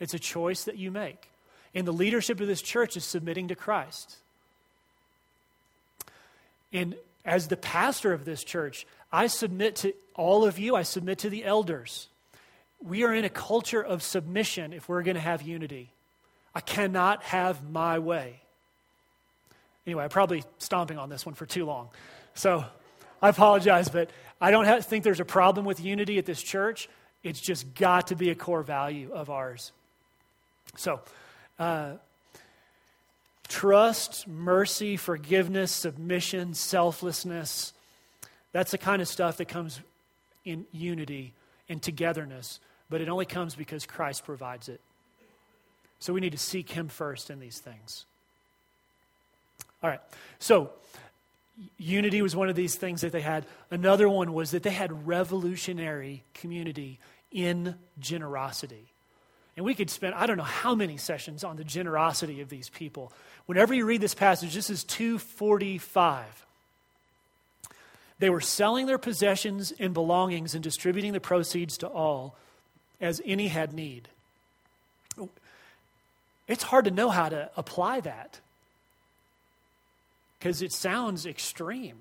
It's 0.00 0.14
a 0.14 0.18
choice 0.18 0.64
that 0.64 0.78
you 0.78 0.90
make. 0.90 1.28
And 1.74 1.86
the 1.86 1.92
leadership 1.92 2.40
of 2.40 2.46
this 2.46 2.62
church 2.62 2.96
is 2.96 3.04
submitting 3.04 3.48
to 3.48 3.54
Christ. 3.54 4.16
And 6.72 6.96
as 7.24 7.48
the 7.48 7.56
pastor 7.56 8.12
of 8.12 8.24
this 8.24 8.42
church, 8.42 8.86
I 9.12 9.26
submit 9.26 9.76
to 9.76 9.92
all 10.14 10.44
of 10.44 10.58
you, 10.58 10.74
I 10.74 10.82
submit 10.82 11.18
to 11.20 11.30
the 11.30 11.44
elders. 11.44 12.08
We 12.84 13.04
are 13.04 13.14
in 13.14 13.24
a 13.24 13.30
culture 13.30 13.82
of 13.82 14.02
submission 14.02 14.72
if 14.72 14.88
we're 14.88 15.02
going 15.02 15.14
to 15.14 15.20
have 15.20 15.42
unity. 15.42 15.90
I 16.54 16.60
cannot 16.60 17.22
have 17.22 17.68
my 17.68 17.98
way. 17.98 18.40
Anyway, 19.86 20.04
I'm 20.04 20.10
probably 20.10 20.44
stomping 20.58 20.98
on 20.98 21.08
this 21.08 21.24
one 21.26 21.34
for 21.34 21.46
too 21.46 21.64
long. 21.64 21.88
So 22.34 22.64
I 23.20 23.28
apologize, 23.28 23.88
but 23.88 24.10
I 24.40 24.50
don't 24.50 24.64
have, 24.64 24.86
think 24.86 25.04
there's 25.04 25.20
a 25.20 25.24
problem 25.24 25.64
with 25.64 25.80
unity 25.80 26.18
at 26.18 26.26
this 26.26 26.42
church. 26.42 26.88
It's 27.22 27.40
just 27.40 27.74
got 27.74 28.08
to 28.08 28.16
be 28.16 28.30
a 28.30 28.34
core 28.34 28.62
value 28.62 29.12
of 29.12 29.30
ours. 29.30 29.72
So, 30.76 31.00
uh, 31.58 31.92
trust, 33.48 34.26
mercy, 34.26 34.96
forgiveness, 34.96 35.70
submission, 35.70 36.54
selflessness. 36.54 37.72
That's 38.52 38.70
the 38.70 38.78
kind 38.78 39.02
of 39.02 39.08
stuff 39.08 39.36
that 39.36 39.46
comes 39.46 39.80
in 40.44 40.66
unity 40.72 41.32
and 41.68 41.80
togetherness, 41.80 42.60
but 42.92 43.00
it 43.00 43.08
only 43.08 43.24
comes 43.24 43.54
because 43.54 43.86
Christ 43.86 44.22
provides 44.22 44.68
it. 44.68 44.78
So 45.98 46.12
we 46.12 46.20
need 46.20 46.32
to 46.32 46.38
seek 46.38 46.68
Him 46.68 46.88
first 46.88 47.30
in 47.30 47.40
these 47.40 47.58
things. 47.58 48.04
All 49.82 49.88
right. 49.88 50.00
So, 50.38 50.70
unity 51.78 52.20
was 52.20 52.36
one 52.36 52.50
of 52.50 52.54
these 52.54 52.74
things 52.74 53.00
that 53.00 53.10
they 53.10 53.22
had. 53.22 53.46
Another 53.70 54.10
one 54.10 54.34
was 54.34 54.50
that 54.50 54.62
they 54.62 54.70
had 54.70 55.06
revolutionary 55.06 56.22
community 56.34 56.98
in 57.32 57.76
generosity. 57.98 58.84
And 59.56 59.64
we 59.64 59.74
could 59.74 59.88
spend, 59.88 60.14
I 60.14 60.26
don't 60.26 60.36
know 60.36 60.42
how 60.42 60.74
many 60.74 60.98
sessions 60.98 61.44
on 61.44 61.56
the 61.56 61.64
generosity 61.64 62.42
of 62.42 62.50
these 62.50 62.68
people. 62.68 63.10
Whenever 63.46 63.72
you 63.72 63.86
read 63.86 64.02
this 64.02 64.14
passage, 64.14 64.54
this 64.54 64.68
is 64.68 64.84
245. 64.84 66.46
They 68.18 68.28
were 68.28 68.42
selling 68.42 68.84
their 68.84 68.98
possessions 68.98 69.72
and 69.80 69.94
belongings 69.94 70.54
and 70.54 70.62
distributing 70.62 71.14
the 71.14 71.20
proceeds 71.20 71.78
to 71.78 71.86
all 71.86 72.36
as 73.02 73.20
any 73.26 73.48
had 73.48 73.74
need. 73.74 74.08
It's 76.48 76.62
hard 76.62 76.86
to 76.86 76.90
know 76.90 77.10
how 77.10 77.28
to 77.28 77.50
apply 77.56 78.00
that 78.00 78.40
because 80.38 80.62
it 80.62 80.72
sounds 80.72 81.26
extreme. 81.26 81.98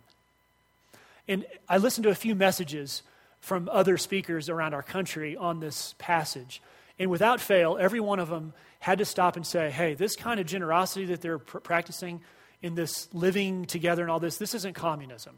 And 1.27 1.45
I 1.69 1.77
listened 1.77 2.03
to 2.03 2.09
a 2.09 2.15
few 2.15 2.35
messages 2.35 3.03
from 3.39 3.69
other 3.71 3.97
speakers 3.97 4.49
around 4.49 4.73
our 4.73 4.83
country 4.83 5.35
on 5.35 5.59
this 5.59 5.95
passage. 5.97 6.61
And 6.99 7.09
without 7.09 7.39
fail, 7.39 7.77
every 7.79 7.99
one 7.99 8.19
of 8.19 8.29
them 8.29 8.53
had 8.79 8.97
to 8.97 9.05
stop 9.05 9.35
and 9.35 9.45
say, 9.45 9.69
hey, 9.69 9.93
this 9.93 10.15
kind 10.15 10.39
of 10.39 10.45
generosity 10.45 11.05
that 11.05 11.21
they're 11.21 11.39
pr- 11.39 11.59
practicing 11.59 12.21
in 12.61 12.75
this 12.75 13.07
living 13.13 13.65
together 13.65 14.01
and 14.01 14.11
all 14.11 14.19
this, 14.19 14.37
this 14.37 14.53
isn't 14.55 14.73
communism. 14.73 15.35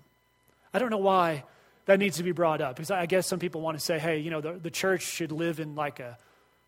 I 0.74 0.80
don't 0.80 0.90
know 0.90 0.98
why 0.98 1.44
that 1.86 2.00
needs 2.00 2.18
to 2.18 2.24
be 2.24 2.32
brought 2.32 2.62
up 2.62 2.76
because 2.76 2.92
I 2.92 3.06
guess 3.06 3.28
some 3.28 3.40
people 3.40 3.62
want 3.62 3.78
to 3.78 3.84
say, 3.84 4.00
hey, 4.00 4.20
you 4.20 4.30
know, 4.32 4.42
the, 4.42 4.54
the 4.54 4.72
church 4.72 5.04
should 5.04 5.32
live 5.32 5.60
in 5.60 5.76
like 5.76 6.00
a 6.00 6.18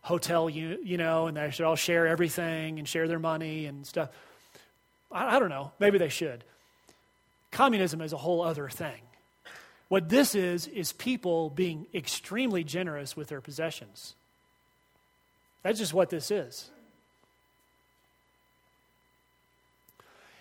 hotel, 0.01 0.49
you, 0.49 0.79
you 0.83 0.97
know, 0.97 1.27
and 1.27 1.37
they 1.37 1.49
should 1.51 1.65
all 1.65 1.75
share 1.75 2.05
everything 2.05 2.77
and 2.79 2.87
share 2.87 3.07
their 3.07 3.19
money 3.19 3.65
and 3.65 3.85
stuff. 3.87 4.09
I, 5.11 5.37
I 5.37 5.39
don't 5.39 5.49
know. 5.49 5.71
Maybe 5.79 5.97
they 5.97 6.09
should. 6.09 6.43
Communism 7.51 8.01
is 8.01 8.13
a 8.13 8.17
whole 8.17 8.41
other 8.41 8.69
thing. 8.69 9.01
What 9.87 10.09
this 10.09 10.35
is, 10.35 10.67
is 10.67 10.91
people 10.91 11.49
being 11.49 11.87
extremely 11.93 12.63
generous 12.63 13.15
with 13.15 13.29
their 13.29 13.41
possessions. 13.41 14.15
That's 15.63 15.79
just 15.79 15.93
what 15.93 16.09
this 16.09 16.31
is. 16.31 16.69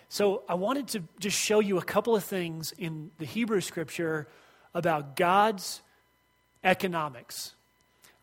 So, 0.09 0.43
I 0.47 0.53
wanted 0.53 0.87
to 0.89 1.03
just 1.19 1.37
show 1.37 1.59
you 1.59 1.77
a 1.77 1.83
couple 1.83 2.15
of 2.15 2.23
things 2.23 2.73
in 2.77 3.11
the 3.17 3.25
Hebrew 3.25 3.59
scripture 3.59 4.27
about 4.75 5.15
God's 5.15 5.81
economics. 6.63 7.55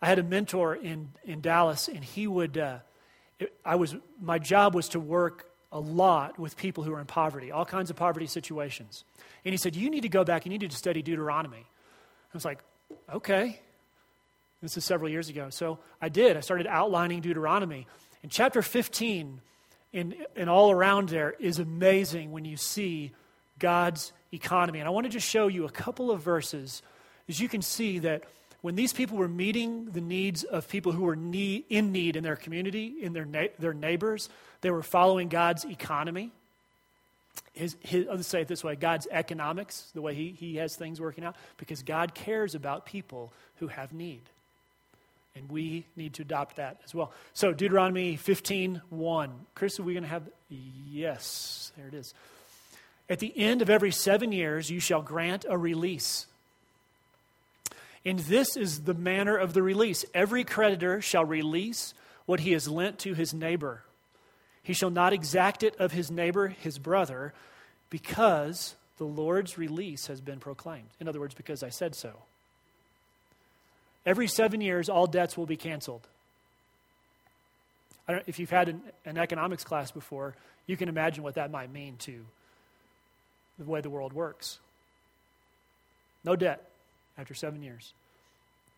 I 0.00 0.06
had 0.06 0.20
a 0.20 0.22
mentor 0.22 0.76
in, 0.76 1.10
in 1.24 1.40
Dallas, 1.40 1.88
and 1.88 2.04
he 2.04 2.28
would, 2.28 2.58
uh, 2.58 2.78
I 3.64 3.74
was, 3.74 3.96
my 4.20 4.38
job 4.38 4.74
was 4.74 4.90
to 4.90 5.00
work 5.00 5.46
a 5.72 5.80
lot 5.80 6.38
with 6.38 6.56
people 6.56 6.84
who 6.84 6.92
are 6.92 7.00
in 7.00 7.06
poverty, 7.06 7.50
all 7.50 7.64
kinds 7.64 7.90
of 7.90 7.96
poverty 7.96 8.26
situations. 8.26 9.04
And 9.44 9.52
he 9.52 9.56
said, 9.56 9.74
You 9.74 9.90
need 9.90 10.02
to 10.02 10.08
go 10.08 10.22
back, 10.22 10.44
you 10.44 10.50
need 10.50 10.68
to 10.68 10.76
study 10.76 11.02
Deuteronomy. 11.02 11.64
I 11.64 12.34
was 12.34 12.44
like, 12.44 12.60
Okay. 13.12 13.58
This 14.60 14.76
is 14.76 14.84
several 14.84 15.10
years 15.10 15.28
ago. 15.28 15.48
So 15.50 15.80
I 16.00 16.08
did. 16.08 16.36
I 16.36 16.40
started 16.40 16.68
outlining 16.68 17.20
Deuteronomy. 17.20 17.88
And 18.22 18.30
chapter 18.30 18.62
15 18.62 19.40
and, 19.92 20.14
and 20.36 20.48
all 20.48 20.70
around 20.70 21.08
there 21.08 21.34
is 21.40 21.58
amazing 21.58 22.30
when 22.30 22.44
you 22.44 22.56
see 22.56 23.10
God's 23.58 24.12
economy. 24.32 24.78
And 24.78 24.88
I 24.88 24.90
want 24.90 25.04
to 25.04 25.10
just 25.10 25.28
show 25.28 25.48
you 25.48 25.64
a 25.64 25.70
couple 25.70 26.10
of 26.10 26.22
verses 26.22 26.82
as 27.28 27.40
you 27.40 27.48
can 27.48 27.62
see 27.62 28.00
that 28.00 28.24
when 28.60 28.74
these 28.74 28.92
people 28.92 29.18
were 29.18 29.28
meeting 29.28 29.86
the 29.86 30.00
needs 30.00 30.44
of 30.44 30.68
people 30.68 30.92
who 30.92 31.02
were 31.02 31.16
need, 31.16 31.64
in 31.68 31.92
need 31.92 32.16
in 32.16 32.22
their 32.22 32.36
community, 32.36 32.94
in 33.00 33.12
their, 33.12 33.24
na- 33.24 33.48
their 33.58 33.74
neighbors, 33.74 34.28
they 34.60 34.70
were 34.70 34.82
following 34.82 35.28
God's 35.28 35.64
economy. 35.64 36.30
His, 37.54 37.76
his, 37.80 38.06
let's 38.06 38.28
say 38.28 38.42
it 38.42 38.48
this 38.48 38.62
way 38.62 38.76
God's 38.76 39.08
economics, 39.10 39.90
the 39.94 40.00
way 40.00 40.14
he, 40.14 40.30
he 40.38 40.56
has 40.56 40.76
things 40.76 41.00
working 41.00 41.24
out, 41.24 41.36
because 41.56 41.82
God 41.82 42.14
cares 42.14 42.54
about 42.54 42.86
people 42.86 43.32
who 43.56 43.66
have 43.68 43.92
need. 43.92 44.22
And 45.34 45.50
we 45.50 45.86
need 45.96 46.14
to 46.14 46.22
adopt 46.22 46.56
that 46.56 46.80
as 46.84 46.94
well. 46.94 47.10
So 47.32 47.52
Deuteronomy 47.52 48.16
15, 48.16 48.82
1. 48.90 49.32
Chris, 49.54 49.80
are 49.80 49.82
we 49.82 49.94
going 49.94 50.02
to 50.02 50.08
have? 50.10 50.28
Yes, 50.50 51.72
there 51.76 51.88
it 51.88 51.94
is. 51.94 52.12
At 53.12 53.18
the 53.18 53.34
end 53.36 53.60
of 53.60 53.68
every 53.68 53.90
seven 53.90 54.32
years, 54.32 54.70
you 54.70 54.80
shall 54.80 55.02
grant 55.02 55.44
a 55.46 55.58
release. 55.58 56.26
And 58.06 58.20
this 58.20 58.56
is 58.56 58.84
the 58.84 58.94
manner 58.94 59.36
of 59.36 59.52
the 59.52 59.62
release. 59.62 60.06
Every 60.14 60.44
creditor 60.44 61.02
shall 61.02 61.26
release 61.26 61.92
what 62.24 62.40
he 62.40 62.52
has 62.52 62.68
lent 62.68 62.98
to 63.00 63.12
his 63.12 63.34
neighbor. 63.34 63.82
He 64.62 64.72
shall 64.72 64.88
not 64.88 65.12
exact 65.12 65.62
it 65.62 65.76
of 65.76 65.92
his 65.92 66.10
neighbor, 66.10 66.48
his 66.48 66.78
brother, 66.78 67.34
because 67.90 68.76
the 68.96 69.04
Lord's 69.04 69.58
release 69.58 70.06
has 70.06 70.22
been 70.22 70.40
proclaimed. 70.40 70.88
In 70.98 71.06
other 71.06 71.20
words, 71.20 71.34
because 71.34 71.62
I 71.62 71.68
said 71.68 71.94
so. 71.94 72.14
Every 74.06 74.26
seven 74.26 74.62
years, 74.62 74.88
all 74.88 75.06
debts 75.06 75.36
will 75.36 75.44
be 75.44 75.58
canceled. 75.58 76.08
If 78.26 78.38
you've 78.38 78.48
had 78.48 78.70
an, 78.70 78.80
an 79.04 79.18
economics 79.18 79.64
class 79.64 79.90
before, 79.90 80.34
you 80.66 80.78
can 80.78 80.88
imagine 80.88 81.22
what 81.22 81.34
that 81.34 81.50
might 81.50 81.70
mean 81.70 81.96
to 81.98 82.24
the 83.62 83.70
way 83.70 83.80
the 83.80 83.90
world 83.90 84.12
works. 84.12 84.58
No 86.24 86.36
debt 86.36 86.62
after 87.18 87.34
seven 87.34 87.62
years, 87.62 87.92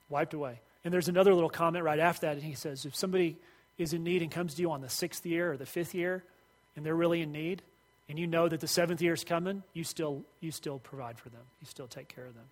wiped 0.09 0.35
away. 0.35 0.59
And 0.85 0.93
there's 0.93 1.09
another 1.09 1.35
little 1.35 1.51
comment 1.51 1.85
right 1.85 1.99
after 1.99 2.27
that, 2.27 2.35
and 2.35 2.43
he 2.43 2.55
says, 2.55 2.85
if 2.85 2.95
somebody 2.95 3.37
is 3.79 3.93
in 3.93 4.05
need 4.05 4.23
and 4.23 4.31
comes 4.31 4.55
to 4.55 4.63
you 4.63 4.71
on 4.71 4.81
the 4.81 4.89
sixth 4.89 5.25
year 5.27 5.53
or 5.53 5.57
the 5.57 5.67
fifth 5.67 5.95
year, 5.95 6.23
and 6.77 6.85
they're 6.85 6.95
really 6.95 7.23
in 7.23 7.33
need, 7.33 7.63
and 8.09 8.19
you 8.19 8.27
know 8.27 8.49
that 8.49 8.61
the 8.61 8.69
seventh 8.69 9.01
year 9.01 9.15
is 9.15 9.25
coming, 9.25 9.63
you 9.73 9.85
still, 9.85 10.23
you 10.41 10.51
still 10.51 10.79
provide 10.79 11.19
for 11.19 11.31
them. 11.31 11.41
You 11.61 11.67
still 11.67 11.87
take 11.87 12.09
care 12.09 12.27
of 12.27 12.35
them. 12.35 12.45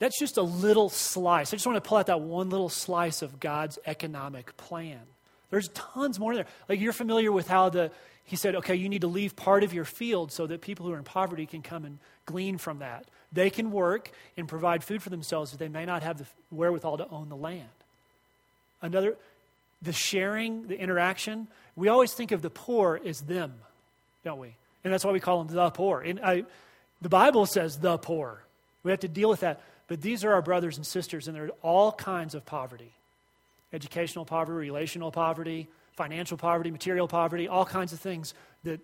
That's 0.00 0.18
just 0.18 0.36
a 0.36 0.42
little 0.42 0.88
slice. 0.88 1.52
I 1.52 1.56
just 1.56 1.66
want 1.66 1.82
to 1.82 1.88
pull 1.88 1.98
out 1.98 2.06
that 2.06 2.20
one 2.20 2.50
little 2.50 2.68
slice 2.68 3.22
of 3.22 3.38
God's 3.38 3.78
economic 3.86 4.56
plan. 4.56 5.00
There's 5.50 5.68
tons 5.68 6.18
more 6.18 6.34
there. 6.34 6.46
Like 6.68 6.80
you're 6.80 6.92
familiar 6.92 7.30
with 7.32 7.48
how 7.48 7.68
the 7.68 7.90
he 8.24 8.36
said, 8.36 8.54
okay, 8.56 8.74
you 8.74 8.88
need 8.88 9.02
to 9.02 9.06
leave 9.06 9.36
part 9.36 9.62
of 9.64 9.74
your 9.74 9.84
field 9.84 10.32
so 10.32 10.46
that 10.46 10.62
people 10.62 10.86
who 10.86 10.92
are 10.92 10.98
in 10.98 11.04
poverty 11.04 11.44
can 11.44 11.60
come 11.60 11.84
and 11.84 11.98
glean 12.24 12.56
from 12.56 12.78
that. 12.78 13.04
They 13.32 13.50
can 13.50 13.70
work 13.70 14.10
and 14.36 14.48
provide 14.48 14.82
food 14.82 15.02
for 15.02 15.10
themselves, 15.10 15.50
but 15.50 15.60
they 15.60 15.68
may 15.68 15.84
not 15.84 16.02
have 16.02 16.18
the 16.18 16.26
wherewithal 16.50 16.98
to 16.98 17.08
own 17.10 17.28
the 17.28 17.36
land. 17.36 17.68
Another, 18.80 19.16
the 19.82 19.92
sharing, 19.92 20.68
the 20.68 20.78
interaction, 20.78 21.48
we 21.76 21.88
always 21.88 22.14
think 22.14 22.32
of 22.32 22.40
the 22.40 22.50
poor 22.50 22.98
as 23.04 23.20
them, 23.20 23.52
don't 24.24 24.38
we? 24.38 24.54
And 24.84 24.92
that's 24.92 25.04
why 25.04 25.12
we 25.12 25.20
call 25.20 25.44
them 25.44 25.54
the 25.54 25.70
poor. 25.70 26.00
And 26.00 26.18
I, 26.20 26.44
the 27.02 27.10
Bible 27.10 27.44
says 27.44 27.78
the 27.78 27.98
poor. 27.98 28.42
We 28.82 28.90
have 28.90 29.00
to 29.00 29.08
deal 29.08 29.28
with 29.28 29.40
that. 29.40 29.60
But 29.86 30.00
these 30.00 30.24
are 30.24 30.32
our 30.32 30.42
brothers 30.42 30.78
and 30.78 30.86
sisters, 30.86 31.28
and 31.28 31.36
there 31.36 31.44
are 31.44 31.50
all 31.60 31.92
kinds 31.92 32.34
of 32.34 32.46
poverty 32.46 32.92
educational 33.74 34.24
poverty, 34.24 34.56
relational 34.58 35.10
poverty, 35.10 35.68
financial 35.96 36.36
poverty, 36.36 36.70
material 36.70 37.08
poverty, 37.08 37.48
all 37.48 37.64
kinds 37.64 37.92
of 37.92 38.00
things 38.00 38.34
that 38.62 38.80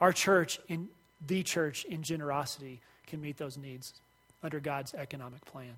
our 0.00 0.12
church, 0.12 0.58
in 0.68 0.88
the 1.26 1.42
church, 1.42 1.84
in 1.84 2.02
generosity, 2.02 2.80
can 3.06 3.20
meet 3.20 3.36
those 3.36 3.56
needs 3.56 3.94
under 4.42 4.58
God's 4.60 4.94
economic 4.94 5.44
plan. 5.44 5.74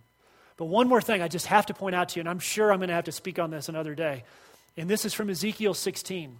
But 0.57 0.67
one 0.67 0.89
more 0.89 1.01
thing 1.01 1.23
I 1.23 1.29
just 1.29 1.47
have 1.47 1.67
to 1.67 1.75
point 1.75 1.95
out 1.95 2.11
to 2.11 2.17
you, 2.17 2.21
and 2.21 2.29
I'm 2.29 2.39
sure 2.39 2.73
I'm 2.73 2.79
going 2.79 2.89
to 2.89 2.95
have 2.95 3.05
to 3.05 3.13
speak 3.13 3.39
on 3.39 3.51
this 3.51 3.69
another 3.69 3.95
day. 3.95 4.25
And 4.77 4.89
this 4.89 5.05
is 5.05 5.13
from 5.13 5.29
Ezekiel 5.29 5.75
16. 5.75 6.37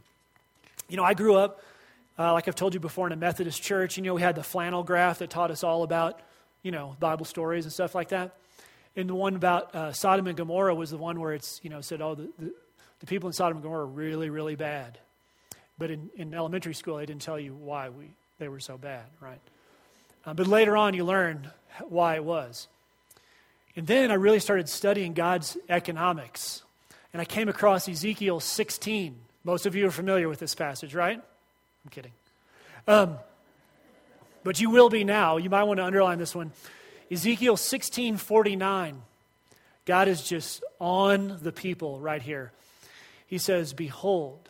You 0.89 0.97
know, 0.97 1.05
I 1.05 1.15
grew 1.15 1.35
up, 1.35 1.63
uh, 2.19 2.33
like 2.33 2.47
I've 2.47 2.55
told 2.55 2.75
you 2.75 2.81
before, 2.81 3.07
in 3.07 3.13
a 3.13 3.17
Methodist 3.17 3.63
church. 3.63 3.97
You 3.97 4.03
know, 4.03 4.15
we 4.15 4.23
had 4.23 4.37
the 4.37 4.43
flannel 4.43 4.85
graph 4.85 5.19
that 5.19 5.31
taught 5.31 5.51
us 5.51 5.65
all 5.65 5.83
about 5.83 6.21
you 6.63 6.71
know, 6.71 6.97
Bible 7.01 7.25
stories 7.25 7.65
and 7.65 7.73
stuff 7.73 7.95
like 7.95 8.11
that. 8.11 8.37
And 8.97 9.09
the 9.09 9.15
one 9.15 9.37
about 9.37 9.75
uh, 9.75 9.93
Sodom 9.93 10.27
and 10.27 10.37
Gomorrah 10.37 10.75
was 10.75 10.91
the 10.91 10.99
one 10.99 11.19
where 11.19 11.33
it's, 11.33 11.61
you 11.63 11.71
know, 11.71 11.81
said, 11.81 12.03
oh, 12.03 12.15
the, 12.15 12.29
the, 12.39 12.53
the 13.01 13.07
people 13.07 13.29
in 13.29 13.33
Sodom 13.33 13.57
and 13.57 13.63
Gomorrah 13.63 13.85
are 13.85 13.87
really, 13.87 14.29
really 14.29 14.55
bad. 14.55 14.99
But 15.79 15.91
in, 15.91 16.11
in 16.17 16.35
elementary 16.35 16.75
school, 16.75 16.99
they 16.99 17.07
didn't 17.07 17.23
tell 17.23 17.39
you 17.39 17.55
why 17.55 17.89
we, 17.89 18.11
they 18.39 18.49
were 18.49 18.61
so 18.61 18.77
bad, 18.77 19.05
right? 19.21 19.41
Uh, 20.27 20.35
but 20.35 20.47
later 20.47 20.77
on, 20.77 20.95
you 20.95 21.05
learn 21.05 21.51
why 21.89 22.17
it 22.17 22.25
was. 22.25 22.69
And 23.75 23.87
then 23.87 24.11
I 24.11 24.15
really 24.15 24.41
started 24.41 24.69
studying 24.69 25.15
God's 25.15 25.57
economics. 25.69 26.63
And 27.13 27.21
I 27.21 27.25
came 27.25 27.49
across 27.49 27.89
Ezekiel 27.89 28.41
16. 28.41 29.17
Most 29.45 29.67
of 29.67 29.75
you 29.75 29.87
are 29.87 29.91
familiar 29.91 30.29
with 30.29 30.39
this 30.39 30.55
passage, 30.55 30.95
right? 30.95 31.17
I'm 31.19 31.91
kidding. 31.91 32.13
Um, 32.87 33.17
but 34.45 34.61
you 34.61 34.71
will 34.71 34.89
be 34.89 35.05
now. 35.05 35.37
You 35.39 35.51
might 35.51 35.65
want 35.65 35.79
to 35.79 35.85
underline 35.85 36.19
this 36.19 36.35
one. 36.35 36.53
Ezekiel 37.13 37.59
16:49. 37.59 39.03
God 39.85 40.09
is 40.09 40.27
just 40.27 40.65
on 40.81 41.41
the 41.43 41.53
people 41.53 42.01
right 42.01 42.23
here. 42.23 42.53
He 43.27 43.37
says, 43.37 43.75
"Behold, 43.75 44.49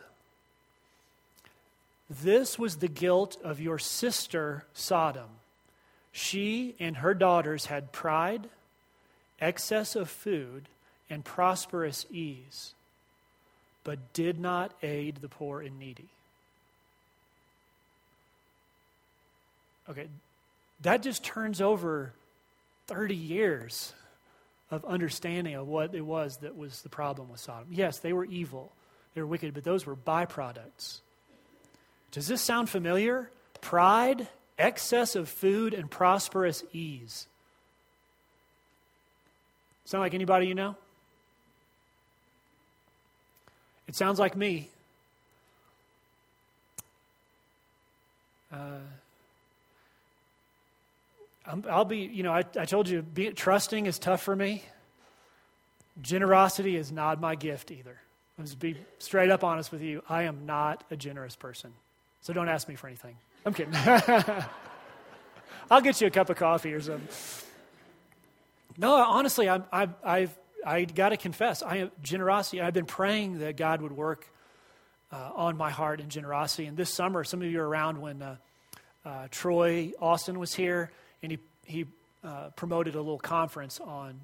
this 2.09 2.57
was 2.57 2.77
the 2.77 2.87
guilt 2.87 3.35
of 3.43 3.59
your 3.59 3.79
sister 3.79 4.65
Sodom. 4.73 5.39
She 6.13 6.75
and 6.79 6.97
her 6.97 7.13
daughters 7.13 7.65
had 7.65 7.91
pride, 7.91 8.49
excess 9.41 9.95
of 9.95 10.09
food, 10.09 10.69
and 11.09 11.25
prosperous 11.25 12.05
ease, 12.09 12.73
but 13.83 14.13
did 14.13 14.39
not 14.39 14.71
aid 14.81 15.17
the 15.17 15.27
poor 15.27 15.59
and 15.59 15.77
needy." 15.77 16.07
Okay, 19.89 20.07
that 20.79 21.03
just 21.03 21.25
turns 21.25 21.59
over 21.59 22.13
30 22.93 23.15
years 23.15 23.93
of 24.69 24.85
understanding 24.85 25.55
of 25.55 25.67
what 25.67 25.95
it 25.95 26.01
was 26.05 26.37
that 26.37 26.55
was 26.55 26.81
the 26.81 26.89
problem 26.89 27.29
with 27.29 27.39
Sodom. 27.39 27.67
Yes, 27.71 27.99
they 27.99 28.13
were 28.13 28.25
evil, 28.25 28.71
they 29.15 29.21
were 29.21 29.27
wicked, 29.27 29.53
but 29.53 29.63
those 29.63 29.85
were 29.85 29.95
byproducts. 29.95 30.99
Does 32.11 32.27
this 32.27 32.41
sound 32.41 32.69
familiar? 32.69 33.29
Pride, 33.61 34.27
excess 34.59 35.15
of 35.15 35.27
food, 35.27 35.73
and 35.73 35.89
prosperous 35.89 36.63
ease. 36.71 37.27
Sound 39.85 40.01
like 40.01 40.13
anybody 40.13 40.47
you 40.47 40.55
know? 40.55 40.75
It 43.87 43.95
sounds 43.95 44.19
like 44.19 44.35
me. 44.35 44.69
Uh, 48.51 48.77
i 51.45 51.77
will 51.77 51.85
be, 51.85 51.97
you 51.97 52.23
know, 52.23 52.31
I, 52.31 52.43
I 52.57 52.65
told 52.65 52.87
you, 52.87 53.01
be, 53.01 53.31
trusting 53.31 53.85
is 53.85 53.99
tough 53.99 54.21
for 54.21 54.35
me. 54.35 54.63
Generosity 56.01 56.75
is 56.75 56.91
not 56.91 57.19
my 57.19 57.35
gift 57.35 57.71
either. 57.71 57.97
I'll 58.37 58.45
just 58.45 58.59
be 58.59 58.77
straight 58.99 59.29
up 59.29 59.43
honest 59.43 59.71
with 59.71 59.81
you. 59.81 60.01
I 60.09 60.23
am 60.23 60.45
not 60.45 60.83
a 60.89 60.95
generous 60.95 61.35
person. 61.35 61.73
So 62.21 62.33
don't 62.33 62.49
ask 62.49 62.67
me 62.67 62.75
for 62.75 62.87
anything. 62.87 63.17
I'm 63.45 63.53
kidding. 63.53 63.75
I'll 65.69 65.81
get 65.81 65.99
you 66.01 66.07
a 66.07 66.11
cup 66.11 66.29
of 66.29 66.37
coffee 66.37 66.73
or 66.73 66.81
something. 66.81 67.07
No, 68.77 68.95
honestly, 68.95 69.49
I, 69.49 69.61
I, 69.71 69.89
I've, 70.03 70.37
I 70.65 70.85
got 70.85 71.09
to 71.09 71.17
confess, 71.17 71.61
I 71.61 71.77
have 71.77 71.91
generosity. 72.01 72.61
I've 72.61 72.73
been 72.73 72.85
praying 72.85 73.39
that 73.39 73.57
God 73.57 73.81
would 73.81 73.91
work 73.91 74.27
uh, 75.11 75.31
on 75.35 75.57
my 75.57 75.69
heart 75.69 75.99
in 75.99 76.09
generosity. 76.09 76.65
And 76.65 76.75
this 76.75 76.91
summer, 76.91 77.23
some 77.23 77.41
of 77.41 77.51
you 77.51 77.59
are 77.59 77.67
around 77.67 78.01
when 78.01 78.21
uh, 78.21 78.37
uh, 79.05 79.27
Troy 79.29 79.91
Austin 79.99 80.39
was 80.39 80.53
here 80.53 80.91
and 81.23 81.31
he, 81.31 81.39
he 81.65 81.85
uh, 82.23 82.49
promoted 82.55 82.95
a 82.95 82.99
little 82.99 83.17
conference 83.17 83.79
on 83.79 84.19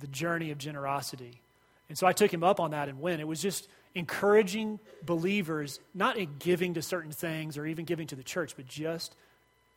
the 0.00 0.06
journey 0.08 0.50
of 0.50 0.58
generosity. 0.58 1.40
And 1.88 1.96
so 1.96 2.06
I 2.06 2.12
took 2.12 2.32
him 2.32 2.42
up 2.42 2.58
on 2.60 2.72
that 2.72 2.88
and 2.88 3.00
went. 3.00 3.20
It 3.20 3.28
was 3.28 3.40
just 3.40 3.68
encouraging 3.94 4.78
believers, 5.04 5.80
not 5.94 6.16
in 6.16 6.28
giving 6.38 6.74
to 6.74 6.82
certain 6.82 7.12
things 7.12 7.56
or 7.56 7.66
even 7.66 7.84
giving 7.84 8.06
to 8.08 8.16
the 8.16 8.22
church, 8.22 8.54
but 8.56 8.66
just 8.66 9.14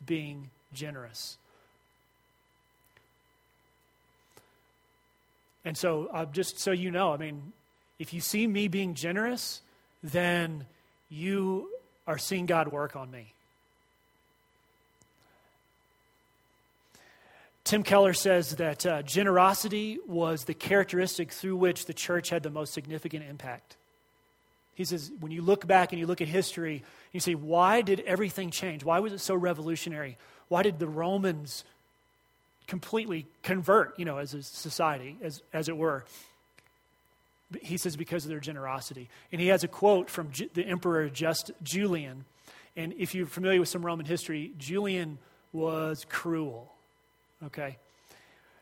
being 0.06 0.50
generous. 0.74 1.38
And 5.64 5.78
so, 5.78 6.10
uh, 6.12 6.26
just 6.26 6.60
so 6.60 6.72
you 6.72 6.90
know, 6.92 7.14
I 7.14 7.18
mean, 7.18 7.54
if 8.00 8.14
you 8.14 8.22
see 8.22 8.48
me 8.48 8.68
being 8.68 8.96
generous, 8.96 9.62
then 10.02 10.66
you 11.10 11.70
are 12.08 12.18
seeing 12.18 12.48
God 12.48 12.70
work 12.70 12.96
on 12.96 13.12
me. 13.12 13.34
Tim 17.72 17.84
Keller 17.84 18.14
says 18.14 18.58
that 18.58 18.86
uh, 18.86 19.02
generosity 19.04 19.98
was 20.06 20.44
the 20.44 20.54
characteristic 20.54 21.32
through 21.32 21.56
which 21.56 21.86
the 21.86 21.94
church 21.94 22.30
had 22.30 22.44
the 22.44 22.50
most 22.50 22.74
significant 22.74 23.24
impact. 23.30 23.78
He 24.76 24.84
says, 24.84 25.10
when 25.22 25.32
you 25.32 25.42
look 25.42 25.66
back 25.66 25.94
and 25.94 26.00
you 26.02 26.06
look 26.06 26.20
at 26.20 26.28
history, 26.28 26.84
you 27.14 27.22
say, 27.22 27.34
why 27.34 27.82
did 27.82 28.02
everything 28.02 28.52
change? 28.52 28.84
Why 28.84 29.00
was 29.00 29.14
it 29.14 29.20
so 29.20 29.36
revolutionary? 29.36 30.18
Why 30.50 30.64
did 30.64 30.80
the 30.80 30.88
Romans 30.90 31.64
completely 32.68 33.26
convert, 33.42 33.98
you 33.98 34.04
know, 34.04 34.18
as 34.18 34.34
a 34.34 34.44
society, 34.44 35.16
as, 35.24 35.42
as 35.54 35.70
it 35.70 35.78
were? 35.78 36.04
He 37.62 37.78
says, 37.78 37.96
because 37.96 38.26
of 38.26 38.30
their 38.32 38.42
generosity. 38.42 39.08
And 39.32 39.40
he 39.40 39.48
has 39.48 39.64
a 39.64 39.70
quote 39.70 40.10
from 40.10 40.30
Ju- 40.34 40.50
the 40.54 40.66
Emperor 40.66 41.08
Just 41.08 41.52
Julian. 41.64 42.26
And 42.76 42.92
if 42.98 43.16
you're 43.16 43.28
familiar 43.28 43.62
with 43.62 43.70
some 43.70 43.86
Roman 43.86 44.06
history, 44.06 44.52
Julian 44.58 45.20
was 45.54 46.06
cruel 46.10 46.70
okay? 47.46 47.78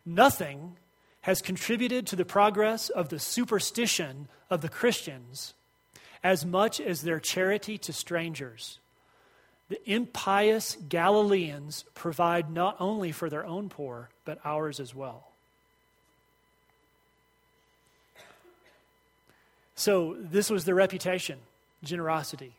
Nothing 0.06 0.78
has 1.22 1.42
contributed 1.42 2.08
to 2.08 2.16
the 2.16 2.26
progress 2.26 2.90
of 2.90 3.10
the 3.10 3.20
superstition 3.20 4.28
of 4.50 4.62
the 4.62 4.70
Christians 4.70 5.54
as 6.24 6.46
much 6.46 6.80
as 6.82 7.02
their 7.02 7.20
charity 7.20 7.78
to 7.78 7.94
strangers. 7.94 8.80
The 9.70 9.80
impious 9.90 10.78
Galileans 10.88 11.86
provide 11.94 12.50
not 12.50 12.76
only 12.80 13.12
for 13.12 13.30
their 13.30 13.46
own 13.46 13.70
poor, 13.70 14.10
but 14.26 14.40
ours 14.44 14.80
as 14.80 14.96
well. 14.96 15.28
So, 19.76 20.18
this 20.20 20.50
was 20.50 20.66
their 20.66 20.76
reputation 20.76 21.40
generosity. 21.84 22.54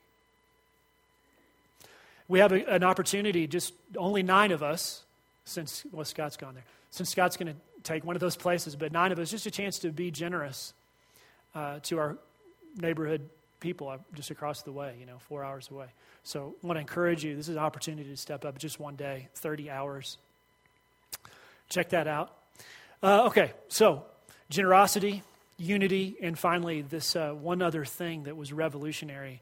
we 2.29 2.39
have 2.39 2.53
a, 2.53 2.65
an 2.73 2.83
opportunity, 2.83 3.47
just 3.47 3.75
only 3.99 4.23
nine 4.23 4.53
of 4.53 4.63
us, 4.63 5.03
since, 5.51 5.85
well, 5.93 6.05
Scott's 6.05 6.37
gone 6.37 6.55
there, 6.55 6.65
since 6.91 7.11
Scott's 7.11 7.37
going 7.37 7.53
to 7.53 7.61
take 7.83 8.05
one 8.05 8.17
of 8.17 8.21
those 8.21 8.37
places, 8.37 8.77
but 8.77 8.93
nine 8.93 9.13
of 9.13 9.19
us, 9.19 9.31
just 9.31 9.47
a 9.47 9.51
chance 9.51 9.79
to 9.81 9.91
be 9.91 10.11
generous 10.11 10.73
uh, 11.55 11.81
to 11.83 11.99
our 11.99 12.19
neighborhood 12.77 13.29
people 13.61 13.89
uh, 13.89 13.99
just 14.15 14.31
across 14.31 14.63
the 14.63 14.73
way, 14.73 14.97
you 14.99 15.07
know, 15.07 15.19
four 15.29 15.45
hours 15.45 15.69
away. 15.71 15.87
So 16.23 16.55
I 16.63 16.67
want 16.67 16.77
to 16.77 16.81
encourage 16.81 17.25
you. 17.25 17.37
This 17.37 17.49
is 17.49 17.57
an 17.57 17.63
opportunity 17.63 18.09
to 18.09 18.17
step 18.17 18.45
up 18.45 18.59
just 18.59 18.81
one 18.81 18.97
day, 18.97 19.29
30 19.37 19.71
hours. 19.71 20.19
Check 21.69 21.91
that 21.91 22.07
out. 22.07 22.35
Uh, 23.03 23.27
okay, 23.27 23.53
so 23.69 24.05
generosity, 24.51 25.23
unity, 25.57 26.17
and 26.21 26.39
finally, 26.39 26.83
this 26.83 27.17
uh, 27.17 27.31
one 27.31 27.63
other 27.63 27.85
thing 27.85 28.25
that 28.25 28.37
was 28.37 28.53
revolutionary, 28.53 29.41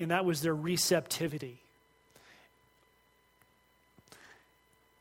and 0.00 0.10
that 0.10 0.24
was 0.24 0.42
their 0.42 0.54
receptivity. 0.54 1.60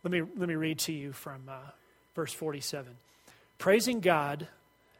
Let 0.07 0.11
me, 0.13 0.21
let 0.37 0.47
me 0.47 0.55
read 0.55 0.79
to 0.79 0.93
you 0.93 1.11
from 1.11 1.41
uh, 1.49 1.57
verse 2.15 2.31
47. 2.31 2.87
Praising 3.57 3.99
God 3.99 4.47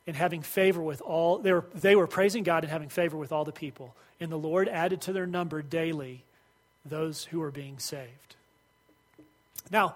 and 0.06 0.18
having 0.18 0.42
favor 0.42 0.82
with 0.82 1.00
all, 1.00 1.38
they 1.38 1.54
were, 1.54 1.64
they 1.74 1.96
were 1.96 2.08
praising 2.08 2.44
God 2.44 2.66
and 2.66 2.70
having 2.70 2.90
favor 2.90 3.16
with 3.16 3.32
all 3.32 3.46
the 3.46 3.54
people. 3.54 3.96
And 4.20 4.30
the 4.30 4.38
Lord 4.38 4.68
added 4.68 5.00
to 5.04 5.14
their 5.14 5.26
number 5.26 5.62
daily 5.62 6.26
those 6.86 7.24
who 7.24 7.40
were 7.40 7.52
being 7.52 7.80
saved. 7.80 8.36
Now, 9.72 9.96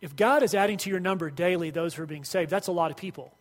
if 0.00 0.16
God 0.16 0.42
is 0.42 0.52
adding 0.52 0.78
to 0.78 0.90
your 0.90 0.98
number 0.98 1.30
daily 1.30 1.70
those 1.70 1.94
who 1.94 2.02
are 2.02 2.06
being 2.06 2.24
saved, 2.24 2.50
that's 2.50 2.66
a 2.66 2.72
lot 2.72 2.90
of 2.90 2.96
people. 2.96 3.32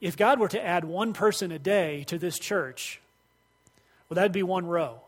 If 0.00 0.16
God 0.16 0.40
were 0.40 0.48
to 0.48 0.60
add 0.60 0.84
one 0.84 1.12
person 1.12 1.52
a 1.52 1.60
day 1.60 2.02
to 2.08 2.18
this 2.18 2.40
church, 2.40 3.00
well, 4.08 4.16
that'd 4.16 4.32
be 4.32 4.42
one 4.42 4.66
row. 4.66 4.98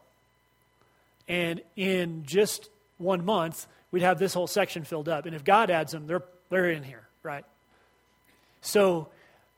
And 1.26 1.60
in 1.74 2.22
just 2.24 2.68
one 2.98 3.24
month, 3.24 3.66
we'd 3.90 4.02
have 4.02 4.18
this 4.18 4.34
whole 4.34 4.46
section 4.46 4.84
filled 4.84 5.08
up. 5.08 5.26
And 5.26 5.34
if 5.34 5.44
God 5.44 5.70
adds 5.70 5.92
them, 5.92 6.06
they're, 6.06 6.22
they're 6.50 6.70
in 6.70 6.82
here, 6.82 7.06
right? 7.22 7.44
So 8.60 9.08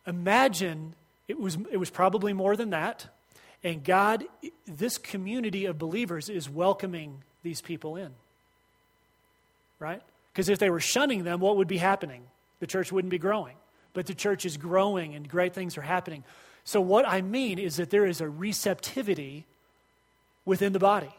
imagine 0.06 0.94
it 1.28 1.38
was, 1.38 1.56
it 1.70 1.76
was 1.76 1.90
probably 1.90 2.32
more 2.32 2.56
than 2.56 2.70
that. 2.70 3.06
And 3.62 3.84
God, 3.84 4.24
this 4.66 4.98
community 4.98 5.66
of 5.66 5.78
believers 5.78 6.28
is 6.28 6.48
welcoming 6.48 7.22
these 7.42 7.60
people 7.60 7.96
in. 7.96 8.10
Right? 9.78 10.02
Because 10.32 10.48
if 10.48 10.58
they 10.58 10.70
were 10.70 10.80
shunning 10.80 11.24
them, 11.24 11.40
what 11.40 11.56
would 11.56 11.68
be 11.68 11.78
happening? 11.78 12.22
The 12.60 12.66
church 12.66 12.92
wouldn't 12.92 13.10
be 13.10 13.18
growing. 13.18 13.56
But 13.92 14.06
the 14.06 14.14
church 14.14 14.44
is 14.44 14.56
growing 14.56 15.14
and 15.14 15.28
great 15.28 15.54
things 15.54 15.76
are 15.76 15.82
happening. 15.82 16.22
So, 16.64 16.80
what 16.80 17.08
I 17.08 17.22
mean 17.22 17.58
is 17.58 17.76
that 17.76 17.90
there 17.90 18.06
is 18.06 18.20
a 18.20 18.28
receptivity 18.28 19.46
within 20.44 20.72
the 20.72 20.78
body 20.78 21.10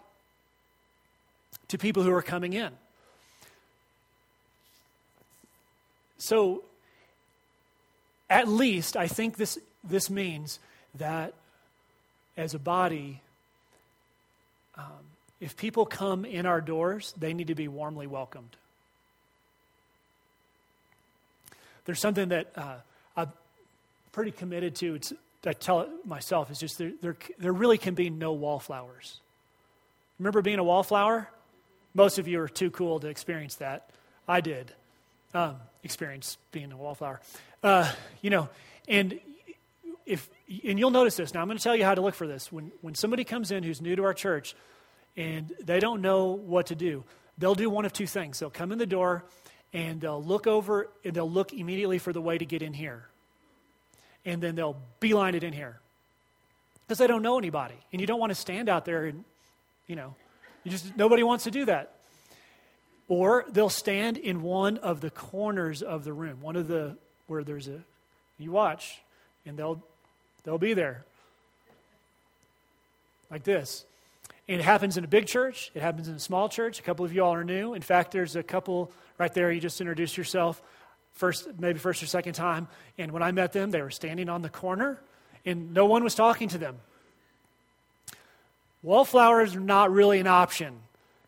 to 1.67 1.77
people 1.77 2.03
who 2.03 2.13
are 2.13 2.21
coming 2.21 2.53
in. 2.53 2.71
So, 6.17 6.63
at 8.29 8.47
least, 8.47 8.95
I 8.95 9.07
think 9.07 9.37
this, 9.37 9.57
this 9.83 10.09
means 10.09 10.59
that 10.95 11.33
as 12.37 12.53
a 12.53 12.59
body, 12.59 13.21
um, 14.77 14.85
if 15.39 15.57
people 15.57 15.85
come 15.85 16.23
in 16.23 16.45
our 16.45 16.61
doors, 16.61 17.13
they 17.17 17.33
need 17.33 17.47
to 17.47 17.55
be 17.55 17.67
warmly 17.67 18.07
welcomed. 18.07 18.55
There's 21.85 21.99
something 21.99 22.29
that 22.29 22.51
uh, 22.55 22.75
I'm 23.17 23.31
pretty 24.11 24.31
committed 24.31 24.75
to. 24.75 24.95
It's, 24.95 25.13
I 25.45 25.53
tell 25.53 25.81
it 25.81 25.89
myself, 26.05 26.51
is 26.51 26.59
just 26.59 26.77
there, 26.77 26.91
there, 27.01 27.17
there 27.39 27.53
really 27.53 27.77
can 27.77 27.95
be 27.95 28.09
no 28.09 28.33
wallflowers. 28.33 29.19
Remember 30.19 30.41
being 30.41 30.59
a 30.59 30.63
wallflower? 30.63 31.27
Most 31.93 32.19
of 32.19 32.27
you 32.27 32.39
are 32.41 32.47
too 32.47 32.71
cool 32.71 32.99
to 32.99 33.07
experience 33.07 33.55
that. 33.55 33.89
I 34.27 34.41
did 34.41 34.73
um, 35.33 35.55
experience 35.83 36.37
being 36.51 36.71
a 36.71 36.77
wallflower. 36.77 37.21
Uh, 37.63 37.91
you 38.21 38.29
know, 38.29 38.49
and 38.87 39.19
if 40.05 40.29
and 40.65 40.77
you'll 40.77 40.91
notice 40.91 41.15
this. 41.15 41.33
Now 41.33 41.41
I'm 41.41 41.47
going 41.47 41.57
to 41.57 41.63
tell 41.63 41.75
you 41.75 41.85
how 41.85 41.95
to 41.95 42.01
look 42.01 42.15
for 42.15 42.27
this. 42.27 42.51
When 42.51 42.71
when 42.81 42.95
somebody 42.95 43.23
comes 43.23 43.51
in 43.51 43.63
who's 43.63 43.81
new 43.81 43.95
to 43.95 44.03
our 44.03 44.13
church 44.13 44.55
and 45.15 45.53
they 45.61 45.79
don't 45.79 46.01
know 46.01 46.27
what 46.31 46.67
to 46.67 46.75
do, 46.75 47.03
they'll 47.37 47.55
do 47.55 47.69
one 47.69 47.85
of 47.85 47.93
two 47.93 48.07
things. 48.07 48.39
They'll 48.39 48.49
come 48.49 48.71
in 48.71 48.77
the 48.77 48.85
door 48.85 49.23
and 49.73 50.01
they'll 50.01 50.23
look 50.23 50.47
over 50.47 50.89
and 51.03 51.13
they'll 51.13 51.29
look 51.29 51.53
immediately 51.53 51.97
for 51.97 52.13
the 52.13 52.21
way 52.21 52.37
to 52.37 52.45
get 52.45 52.61
in 52.61 52.73
here. 52.73 53.07
And 54.25 54.41
then 54.41 54.55
they'll 54.55 54.77
beeline 54.99 55.35
it 55.35 55.43
in 55.43 55.53
here. 55.53 55.79
Because 56.85 56.97
they 56.97 57.07
don't 57.07 57.23
know 57.23 57.37
anybody. 57.37 57.75
And 57.91 58.01
you 58.01 58.07
don't 58.07 58.19
want 58.19 58.31
to 58.31 58.35
stand 58.35 58.69
out 58.69 58.85
there 58.85 59.05
and, 59.05 59.23
you 59.87 59.95
know, 59.95 60.13
you 60.63 60.71
just 60.71 60.95
nobody 60.97 61.23
wants 61.23 61.45
to 61.45 61.51
do 61.51 61.65
that. 61.65 61.95
Or 63.07 63.45
they'll 63.49 63.69
stand 63.69 64.17
in 64.17 64.41
one 64.41 64.77
of 64.77 65.01
the 65.01 65.09
corners 65.09 65.81
of 65.81 66.03
the 66.03 66.13
room, 66.13 66.41
one 66.41 66.55
of 66.55 66.67
the 66.67 66.95
where 67.27 67.43
there's 67.43 67.67
a 67.67 67.79
you 68.39 68.51
watch, 68.51 69.01
and 69.45 69.57
they'll 69.57 69.81
they'll 70.43 70.57
be 70.57 70.73
there. 70.73 71.03
Like 73.29 73.43
this. 73.43 73.85
And 74.47 74.59
it 74.59 74.63
happens 74.63 74.97
in 74.97 75.03
a 75.03 75.07
big 75.07 75.27
church, 75.27 75.71
it 75.73 75.81
happens 75.81 76.07
in 76.07 76.15
a 76.15 76.19
small 76.19 76.49
church. 76.49 76.79
A 76.79 76.83
couple 76.83 77.05
of 77.05 77.13
you 77.13 77.23
all 77.23 77.33
are 77.33 77.43
new. 77.43 77.73
In 77.73 77.81
fact, 77.81 78.11
there's 78.11 78.35
a 78.35 78.43
couple 78.43 78.91
right 79.17 79.33
there, 79.33 79.51
you 79.51 79.61
just 79.61 79.79
introduced 79.79 80.17
yourself 80.17 80.61
first 81.13 81.47
maybe 81.59 81.79
first 81.79 82.01
or 82.01 82.07
second 82.07 82.33
time. 82.33 82.67
And 82.97 83.11
when 83.11 83.23
I 83.23 83.31
met 83.31 83.53
them, 83.53 83.71
they 83.71 83.81
were 83.81 83.91
standing 83.91 84.29
on 84.29 84.41
the 84.41 84.49
corner 84.49 84.99
and 85.45 85.73
no 85.73 85.85
one 85.85 86.03
was 86.03 86.15
talking 86.15 86.49
to 86.49 86.57
them. 86.57 86.77
Wallflowers 88.83 89.55
are 89.55 89.59
not 89.59 89.91
really 89.91 90.19
an 90.19 90.27
option 90.27 90.79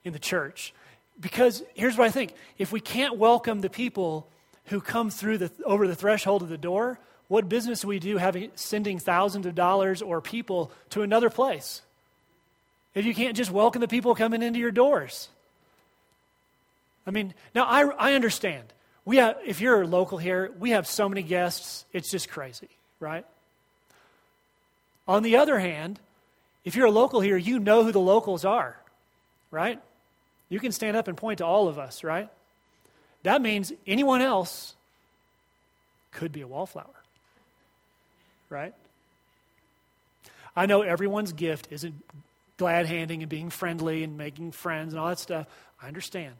in 0.03 0.13
the 0.13 0.19
church. 0.19 0.73
Because 1.19 1.63
here's 1.75 1.97
what 1.97 2.07
I 2.07 2.11
think 2.11 2.33
if 2.57 2.71
we 2.71 2.79
can't 2.79 3.17
welcome 3.17 3.61
the 3.61 3.69
people 3.69 4.27
who 4.65 4.81
come 4.81 5.09
through 5.09 5.37
the, 5.37 5.51
over 5.65 5.87
the 5.87 5.95
threshold 5.95 6.41
of 6.41 6.49
the 6.49 6.57
door, 6.57 6.99
what 7.27 7.47
business 7.49 7.81
do 7.81 7.87
we 7.87 7.99
do 7.99 8.17
having, 8.17 8.51
sending 8.55 8.99
thousands 8.99 9.45
of 9.45 9.55
dollars 9.55 10.01
or 10.01 10.21
people 10.21 10.71
to 10.91 11.01
another 11.01 11.29
place? 11.29 11.81
If 12.95 13.05
you 13.05 13.13
can't 13.13 13.35
just 13.35 13.51
welcome 13.51 13.81
the 13.81 13.87
people 13.87 14.13
coming 14.15 14.41
into 14.41 14.59
your 14.59 14.71
doors. 14.71 15.29
I 17.05 17.11
mean, 17.11 17.33
now 17.53 17.65
I, 17.65 17.83
I 17.97 18.13
understand. 18.13 18.65
We 19.05 19.17
have, 19.17 19.37
if 19.45 19.61
you're 19.61 19.85
local 19.85 20.17
here, 20.17 20.51
we 20.59 20.71
have 20.71 20.87
so 20.87 21.09
many 21.09 21.23
guests, 21.23 21.85
it's 21.91 22.09
just 22.09 22.29
crazy, 22.29 22.69
right? 22.99 23.25
On 25.07 25.23
the 25.23 25.37
other 25.37 25.59
hand, 25.59 25.99
if 26.65 26.75
you're 26.75 26.85
a 26.85 26.91
local 26.91 27.21
here, 27.21 27.37
you 27.37 27.59
know 27.59 27.83
who 27.83 27.91
the 27.91 27.99
locals 27.99 28.45
are, 28.45 28.77
right? 29.51 29.79
You 30.49 30.59
can 30.59 30.71
stand 30.71 30.95
up 30.95 31.07
and 31.07 31.17
point 31.17 31.39
to 31.39 31.45
all 31.45 31.67
of 31.67 31.77
us, 31.77 32.03
right? 32.03 32.29
That 33.23 33.41
means 33.41 33.73
anyone 33.87 34.21
else 34.21 34.75
could 36.11 36.31
be 36.31 36.41
a 36.41 36.47
wallflower, 36.47 36.85
right? 38.49 38.73
I 40.55 40.65
know 40.65 40.81
everyone's 40.81 41.33
gift 41.33 41.67
isn't 41.71 41.95
glad 42.57 42.85
handing 42.85 43.23
and 43.23 43.29
being 43.29 43.49
friendly 43.49 44.03
and 44.03 44.17
making 44.17 44.51
friends 44.51 44.93
and 44.93 44.99
all 44.99 45.09
that 45.09 45.19
stuff. 45.19 45.47
I 45.81 45.87
understand. 45.87 46.35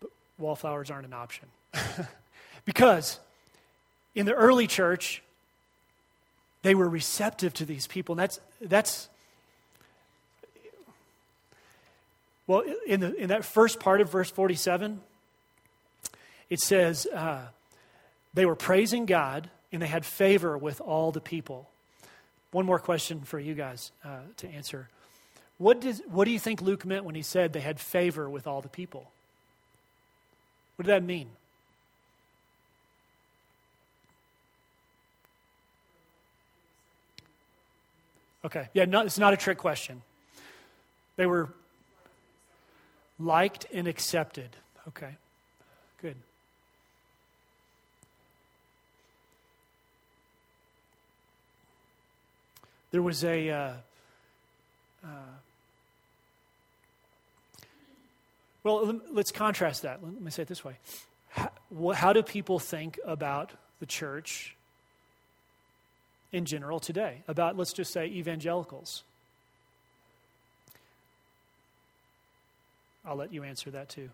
But 0.00 0.10
wallflowers 0.38 0.90
aren't 0.90 1.06
an 1.06 1.12
option. 1.12 1.48
because 2.64 3.18
in 4.14 4.26
the 4.26 4.34
early 4.34 4.66
church, 4.66 5.22
they 6.62 6.74
were 6.74 6.88
receptive 6.88 7.54
to 7.54 7.64
these 7.64 7.86
people. 7.86 8.14
And 8.14 8.20
that's, 8.20 8.40
that's 8.60 9.08
Well, 12.50 12.64
in, 12.84 12.98
the, 12.98 13.14
in 13.14 13.28
that 13.28 13.44
first 13.44 13.78
part 13.78 14.00
of 14.00 14.10
verse 14.10 14.28
47, 14.28 15.00
it 16.48 16.58
says 16.58 17.06
uh, 17.14 17.42
they 18.34 18.44
were 18.44 18.56
praising 18.56 19.06
God 19.06 19.48
and 19.70 19.80
they 19.80 19.86
had 19.86 20.04
favor 20.04 20.58
with 20.58 20.80
all 20.80 21.12
the 21.12 21.20
people. 21.20 21.70
One 22.50 22.66
more 22.66 22.80
question 22.80 23.20
for 23.20 23.38
you 23.38 23.54
guys 23.54 23.92
uh, 24.04 24.22
to 24.38 24.48
answer. 24.48 24.88
What, 25.58 25.80
does, 25.80 26.02
what 26.10 26.24
do 26.24 26.32
you 26.32 26.40
think 26.40 26.60
Luke 26.60 26.84
meant 26.84 27.04
when 27.04 27.14
he 27.14 27.22
said 27.22 27.52
they 27.52 27.60
had 27.60 27.78
favor 27.78 28.28
with 28.28 28.48
all 28.48 28.60
the 28.60 28.68
people? 28.68 29.12
What 30.74 30.86
did 30.86 30.92
that 30.92 31.04
mean? 31.04 31.28
Okay, 38.44 38.68
yeah, 38.72 38.86
no, 38.86 39.02
it's 39.02 39.18
not 39.18 39.32
a 39.32 39.36
trick 39.36 39.58
question. 39.58 40.02
They 41.16 41.26
were 41.26 41.50
Liked 43.20 43.66
and 43.70 43.86
accepted. 43.86 44.48
Okay, 44.88 45.14
good. 46.00 46.16
There 52.90 53.02
was 53.02 53.22
a. 53.24 53.50
Uh, 53.50 53.72
uh, 55.04 55.08
well, 58.64 59.00
let's 59.12 59.32
contrast 59.32 59.82
that. 59.82 60.02
Let 60.02 60.18
me 60.18 60.30
say 60.30 60.42
it 60.42 60.48
this 60.48 60.64
way. 60.64 60.78
How, 61.28 61.50
how 61.94 62.12
do 62.14 62.22
people 62.22 62.58
think 62.58 62.98
about 63.04 63.52
the 63.80 63.86
church 63.86 64.56
in 66.32 66.44
general 66.44 66.80
today 66.80 67.22
about, 67.26 67.56
let's 67.56 67.72
just 67.72 67.92
say, 67.92 68.06
evangelicals. 68.06 69.02
I'll 73.04 73.16
let 73.16 73.32
you 73.32 73.42
answer 73.42 73.70
that 73.70 73.88
too. 73.88 74.10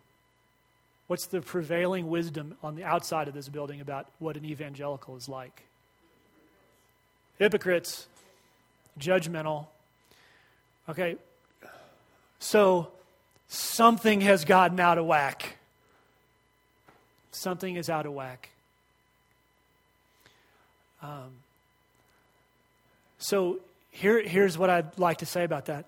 What's 1.06 1.26
the 1.26 1.40
prevailing 1.40 2.08
wisdom 2.08 2.56
on 2.62 2.74
the 2.74 2.84
outside 2.84 3.28
of 3.28 3.34
this 3.34 3.48
building 3.48 3.80
about 3.80 4.08
what 4.18 4.36
an 4.36 4.44
evangelical 4.44 5.16
is 5.16 5.28
like? 5.28 5.62
Hypocrites, 7.38 8.06
judgmental. 8.98 9.66
Okay, 10.88 11.16
so 12.38 12.88
something 13.48 14.22
has 14.22 14.44
gotten 14.44 14.80
out 14.80 14.98
of 14.98 15.06
whack. 15.06 15.56
Something 17.30 17.76
is 17.76 17.90
out 17.90 18.06
of 18.06 18.12
whack. 18.12 18.50
Um, 21.02 21.30
so 23.26 23.58
here, 23.90 24.22
here's 24.22 24.56
what 24.56 24.70
I'd 24.70 25.00
like 25.00 25.18
to 25.18 25.26
say 25.26 25.42
about 25.42 25.66
that. 25.66 25.86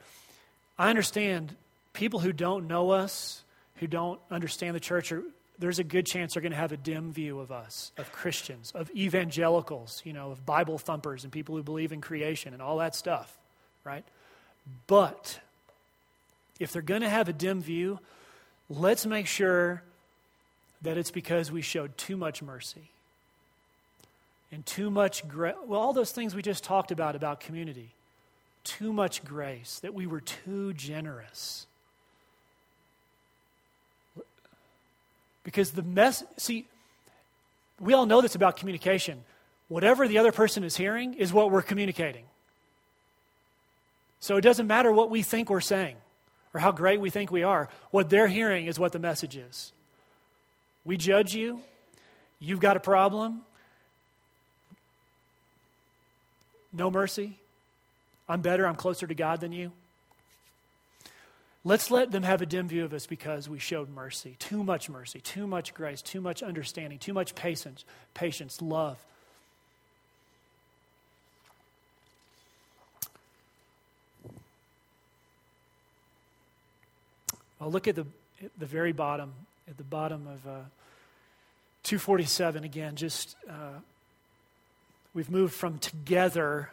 I 0.77 0.90
understand 0.90 1.55
people 1.92 2.18
who 2.18 2.33
don't 2.33 2.66
know 2.66 2.90
us, 2.90 3.44
who 3.77 3.87
don't 3.87 4.18
understand 4.29 4.74
the 4.74 4.81
church, 4.81 5.12
are, 5.12 5.22
there's 5.57 5.79
a 5.79 5.85
good 5.85 6.05
chance 6.05 6.35
they're 6.35 6.42
going 6.42 6.51
to 6.51 6.59
have 6.59 6.72
a 6.72 6.77
dim 6.77 7.12
view 7.12 7.38
of 7.38 7.53
us, 7.53 7.92
of 7.96 8.11
Christians, 8.11 8.72
of 8.74 8.90
evangelicals, 8.90 10.03
you 10.05 10.12
know, 10.12 10.33
of 10.33 10.44
Bible 10.44 10.79
thumpers 10.79 11.22
and 11.22 11.33
people 11.33 11.55
who 11.55 11.62
believe 11.62 11.92
in 11.92 12.01
creation 12.01 12.55
and 12.55 12.61
all 12.61 12.79
that 12.79 12.96
stuff, 12.96 13.38
right? 13.85 14.05
But 14.88 15.38
if 16.59 16.72
they're 16.72 16.83
going 16.83 17.03
to 17.03 17.09
have 17.09 17.29
a 17.29 17.33
dim 17.33 17.62
view, 17.62 18.01
let's 18.68 19.07
make 19.07 19.29
sure 19.29 19.85
that 20.83 20.98
it's 20.98 21.12
because 21.12 21.53
we 21.53 21.62
showed 21.62 21.96
too 21.96 22.16
much 22.16 22.42
mercy 22.42 22.90
and 24.51 24.65
too 24.65 24.91
much 24.91 25.27
grace. 25.29 25.55
Well, 25.67 25.81
all 25.81 25.93
those 25.93 26.13
things 26.13 26.35
we 26.35 26.43
just 26.43 26.65
talked 26.65 26.91
about 26.91 27.15
about 27.17 27.41
community. 27.41 27.91
Too 28.65 28.93
much 28.93 29.25
grace, 29.25 29.79
that 29.81 29.95
we 29.95 30.07
were 30.07 30.21
too 30.21 30.73
generous. 30.75 31.67
Because 35.43 35.71
the 35.71 35.83
mess, 35.83 36.25
see, 36.37 36.67
we 37.81 37.95
all 37.95 38.05
know 38.05 38.21
this 38.21 38.35
about 38.35 38.57
communication. 38.57 39.23
Whatever 39.69 40.09
the 40.09 40.19
other 40.19 40.33
person 40.33 40.65
is 40.65 40.77
hearing 40.77 41.15
is 41.15 41.33
what 41.33 41.51
we're 41.51 41.63
communicating. 41.63 42.25
So 44.21 44.37
it 44.37 44.43
doesn't 44.43 44.67
matter 44.67 44.93
what 44.93 45.11
we 45.11 45.23
think 45.23 45.49
we're 45.49 45.61
saying 45.61 45.97
or 46.53 46.61
how 46.61 46.73
great 46.73 47.01
we 47.01 47.11
think 47.11 47.31
we 47.31 47.43
are. 47.45 47.69
What 47.91 48.11
they're 48.11 48.29
hearing 48.29 48.67
is 48.67 48.79
what 48.79 48.93
the 48.93 48.99
message 48.99 49.37
is. 49.37 49.73
We 50.85 50.97
judge 50.97 51.35
you. 51.35 51.61
You've 52.41 52.61
got 52.61 52.77
a 52.77 52.81
problem. 52.81 53.43
No 56.73 56.91
mercy. 56.91 57.39
I'm 58.29 58.41
better. 58.41 58.67
I'm 58.67 58.77
closer 58.77 59.07
to 59.07 59.15
God 59.15 59.41
than 59.41 59.53
you. 59.53 59.73
Let's 61.65 61.91
let 61.91 62.13
them 62.13 62.23
have 62.23 62.41
a 62.41 62.47
dim 62.47 62.69
view 62.69 62.85
of 62.85 62.93
us 62.95 63.07
because 63.07 63.49
we 63.49 63.59
showed 63.59 63.91
mercy. 63.91 64.37
Too 64.39 64.63
much 64.63 64.89
mercy, 64.89 65.21
too 65.21 65.47
much 65.47 65.75
grace, 65.75 66.01
too 66.01 66.21
much 66.21 66.43
understanding, 66.43 66.99
too 66.99 67.13
much 67.13 67.35
patience, 67.35 67.85
patience, 68.15 68.63
love. 68.63 68.99
Well, 77.59 77.71
look 77.71 77.89
at 77.89 77.97
the, 77.97 78.07
at 78.43 78.51
the 78.59 78.67
very 78.67 78.93
bottom, 78.93 79.33
at 79.69 79.77
the 79.77 79.85
bottom 79.85 80.27
of 80.29 80.47
uh, 80.47 80.61
247 81.83 82.63
again. 82.63 82.95
Just 82.95 83.37
uh, 83.49 83.81
we've 85.19 85.31
moved 85.31 85.53
from 85.53 85.81
together 85.81 86.71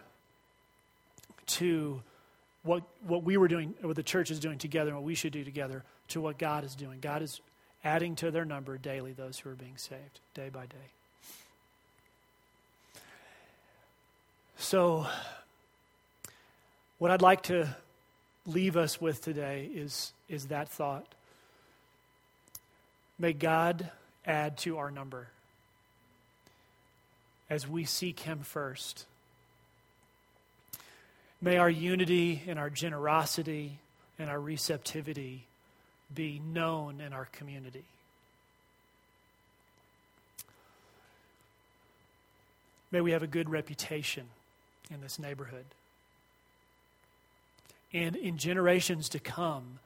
to 1.47 1.99
what, 2.61 2.83
what 3.07 3.23
we 3.23 3.37
were 3.37 3.47
doing, 3.47 3.73
what 3.81 3.95
the 3.95 4.03
church 4.03 4.29
is 4.29 4.39
doing 4.39 4.59
together, 4.59 4.89
and 4.89 4.97
what 4.97 5.03
we 5.03 5.15
should 5.15 5.33
do 5.33 5.43
together, 5.43 5.83
to 6.09 6.21
what 6.21 6.37
God 6.37 6.63
is 6.63 6.75
doing. 6.75 6.99
God 6.99 7.23
is 7.23 7.41
adding 7.83 8.15
to 8.17 8.29
their 8.29 8.45
number 8.45 8.77
daily 8.77 9.13
those 9.13 9.39
who 9.39 9.49
are 9.49 9.55
being 9.55 9.77
saved, 9.77 10.19
day 10.35 10.49
by 10.53 10.67
day. 10.67 10.75
So, 14.57 15.07
what 16.99 17.09
I'd 17.09 17.23
like 17.23 17.41
to 17.43 17.75
leave 18.45 18.77
us 18.77 19.01
with 19.01 19.23
today 19.23 19.71
is, 19.73 20.13
is 20.29 20.49
that 20.49 20.69
thought. 20.69 21.07
May 23.17 23.33
God 23.33 23.89
add 24.23 24.59
to 24.59 24.77
our 24.77 24.91
number 24.91 25.29
as 27.55 27.65
we 27.65 27.85
seek 27.85 28.19
Him 28.19 28.39
first. 28.39 29.05
May 31.41 31.55
our 31.55 31.69
unity 31.69 32.43
and 32.47 32.59
our 32.59 32.69
generosity 32.69 33.79
and 34.19 34.29
our 34.29 34.39
receptivity 34.41 35.45
be 36.13 36.41
known 36.45 36.99
in 36.99 37.13
our 37.13 37.29
community. 37.31 37.85
May 42.91 42.99
we 42.99 43.11
have 43.11 43.23
a 43.23 43.27
good 43.27 43.49
reputation 43.49 44.25
in 44.93 44.99
this 44.99 45.17
neighborhood. 45.17 45.65
And 47.93 48.17
in 48.17 48.37
generations 48.37 49.07
to 49.09 49.19
come, 49.19 49.79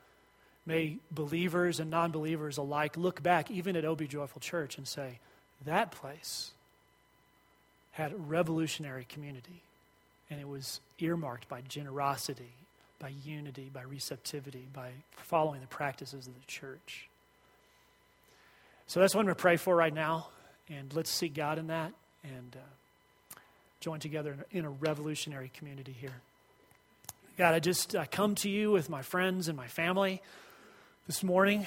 may 0.66 0.98
believers 1.12 1.80
and 1.80 1.92
non 1.92 2.10
believers 2.12 2.58
alike 2.58 2.98
look 2.98 3.22
back, 3.22 3.52
even 3.52 3.76
at 3.76 3.86
O 3.86 3.94
Be 3.94 4.08
Joyful 4.08 4.42
Church, 4.42 4.80
and 4.80 4.88
say, 4.88 5.20
that 5.66 5.92
place 5.92 6.52
had 8.00 8.14
a 8.14 8.18
revolutionary 8.18 9.06
community. 9.10 9.62
And 10.30 10.40
it 10.40 10.48
was 10.48 10.80
earmarked 11.00 11.50
by 11.50 11.62
generosity, 11.68 12.54
by 13.00 13.12
unity, 13.26 13.70
by 13.74 13.82
receptivity, 13.82 14.68
by 14.74 14.92
following 15.18 15.60
the 15.62 15.68
practices 15.68 16.28
of 16.28 16.34
the 16.34 16.48
church. 16.48 17.08
So 18.88 19.00
that's 19.00 19.14
what 19.14 19.22
I'm 19.22 19.26
going 19.26 19.36
to 19.36 19.42
pray 19.42 19.58
for 19.58 19.76
right 19.76 19.94
now. 19.94 20.28
And 20.70 20.94
let's 20.94 21.12
seek 21.12 21.34
God 21.34 21.58
in 21.60 21.68
that 21.68 21.92
and 22.24 22.56
uh, 22.56 23.40
join 23.82 24.00
together 24.00 24.34
in 24.34 24.40
a, 24.40 24.60
in 24.60 24.66
a 24.66 24.70
revolutionary 24.70 25.52
community 25.54 25.96
here. 26.00 26.14
God, 27.38 27.54
I 27.54 27.60
just 27.60 27.96
I 27.96 28.06
come 28.06 28.36
to 28.36 28.50
you 28.50 28.72
with 28.72 28.90
my 28.90 29.02
friends 29.02 29.48
and 29.48 29.58
my 29.58 29.68
family 29.68 30.22
this 31.08 31.24
morning. 31.24 31.66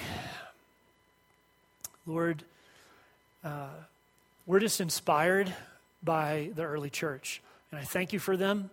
Lord, 2.05 2.43
uh, 3.43 3.69
we're 4.45 4.59
just 4.59 4.81
inspired 4.81 5.53
by 6.03 6.51
the 6.55 6.63
early 6.63 6.89
church. 6.89 7.41
And 7.71 7.79
I 7.79 7.83
thank 7.83 8.13
you 8.13 8.19
for 8.19 8.37
them. 8.37 8.69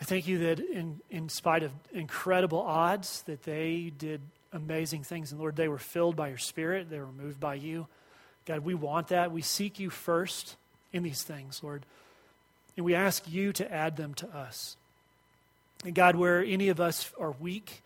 I 0.00 0.04
thank 0.04 0.26
you 0.26 0.38
that 0.38 0.58
in, 0.58 1.00
in 1.10 1.28
spite 1.28 1.62
of 1.62 1.70
incredible 1.92 2.60
odds, 2.60 3.22
that 3.22 3.44
they 3.44 3.92
did 3.96 4.20
amazing 4.52 5.04
things. 5.04 5.30
And 5.30 5.40
Lord, 5.40 5.56
they 5.56 5.68
were 5.68 5.78
filled 5.78 6.16
by 6.16 6.28
your 6.28 6.38
spirit. 6.38 6.90
They 6.90 6.98
were 6.98 7.06
moved 7.06 7.40
by 7.40 7.54
you. 7.54 7.86
God, 8.46 8.60
we 8.60 8.74
want 8.74 9.08
that. 9.08 9.30
We 9.30 9.42
seek 9.42 9.78
you 9.78 9.90
first 9.90 10.56
in 10.92 11.02
these 11.02 11.22
things, 11.22 11.62
Lord. 11.62 11.84
And 12.76 12.84
we 12.84 12.94
ask 12.94 13.30
you 13.30 13.52
to 13.54 13.72
add 13.72 13.96
them 13.96 14.14
to 14.14 14.28
us. 14.28 14.76
And 15.84 15.94
God, 15.94 16.16
where 16.16 16.42
any 16.42 16.68
of 16.68 16.80
us 16.80 17.10
are 17.18 17.32
weak, 17.40 17.82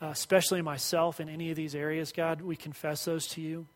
uh, 0.00 0.06
especially 0.06 0.62
myself 0.62 1.20
in 1.20 1.28
any 1.28 1.50
of 1.50 1.56
these 1.56 1.74
areas, 1.74 2.12
God, 2.12 2.40
we 2.40 2.56
confess 2.56 3.04
those 3.04 3.26
to 3.28 3.40
you. 3.40 3.66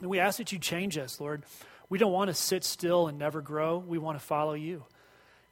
And 0.00 0.10
we 0.10 0.18
ask 0.18 0.38
that 0.38 0.50
you 0.50 0.58
change 0.58 0.96
us, 0.98 1.20
Lord. 1.20 1.42
We 1.90 1.98
don't 1.98 2.12
want 2.12 2.28
to 2.28 2.34
sit 2.34 2.64
still 2.64 3.08
and 3.08 3.18
never 3.18 3.42
grow. 3.42 3.78
We 3.78 3.98
want 3.98 4.18
to 4.18 4.24
follow 4.24 4.54
you. 4.54 4.84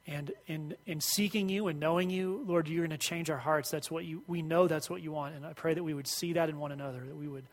And 0.07 0.31
in, 0.47 0.75
in 0.87 1.01
seeking 1.01 1.49
you 1.49 1.67
and 1.67 1.79
knowing 1.79 2.09
you, 2.09 2.43
Lord, 2.47 2.67
you're 2.67 2.87
going 2.87 2.97
to 2.97 2.97
change 2.97 3.29
our 3.29 3.37
hearts. 3.37 3.69
That's 3.69 3.91
what 3.91 4.05
you, 4.05 4.23
we 4.25 4.41
know 4.41 4.67
that's 4.67 4.89
what 4.89 5.03
you 5.03 5.11
want. 5.11 5.35
And 5.35 5.45
I 5.45 5.53
pray 5.53 5.75
that 5.75 5.83
we 5.83 5.93
would 5.93 6.07
see 6.07 6.33
that 6.33 6.49
in 6.49 6.57
one 6.57 6.71
another, 6.71 6.99
that 6.99 7.15
we 7.15 7.27
would 7.27 7.45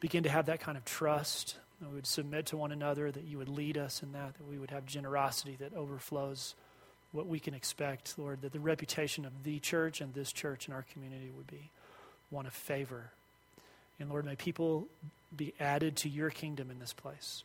begin 0.00 0.22
to 0.22 0.30
have 0.30 0.46
that 0.46 0.60
kind 0.60 0.78
of 0.78 0.84
trust, 0.86 1.56
that 1.80 1.88
we 1.90 1.96
would 1.96 2.06
submit 2.06 2.46
to 2.46 2.56
one 2.56 2.72
another, 2.72 3.10
that 3.10 3.24
you 3.24 3.36
would 3.36 3.50
lead 3.50 3.76
us 3.76 4.02
in 4.02 4.12
that, 4.12 4.34
that 4.34 4.48
we 4.48 4.56
would 4.56 4.70
have 4.70 4.86
generosity 4.86 5.56
that 5.60 5.74
overflows 5.74 6.54
what 7.12 7.26
we 7.26 7.38
can 7.38 7.52
expect, 7.52 8.18
Lord, 8.18 8.42
that 8.42 8.52
the 8.52 8.60
reputation 8.60 9.24
of 9.24 9.44
the 9.44 9.58
church 9.58 10.00
and 10.00 10.14
this 10.14 10.32
church 10.32 10.68
in 10.68 10.74
our 10.74 10.84
community 10.92 11.30
would 11.36 11.46
be 11.46 11.70
one 12.30 12.46
of 12.46 12.52
favor. 12.52 13.10
And 14.00 14.08
Lord, 14.08 14.24
may 14.24 14.36
people 14.36 14.88
be 15.36 15.52
added 15.60 15.96
to 15.96 16.08
your 16.08 16.30
kingdom 16.30 16.70
in 16.70 16.78
this 16.78 16.92
place. 16.92 17.44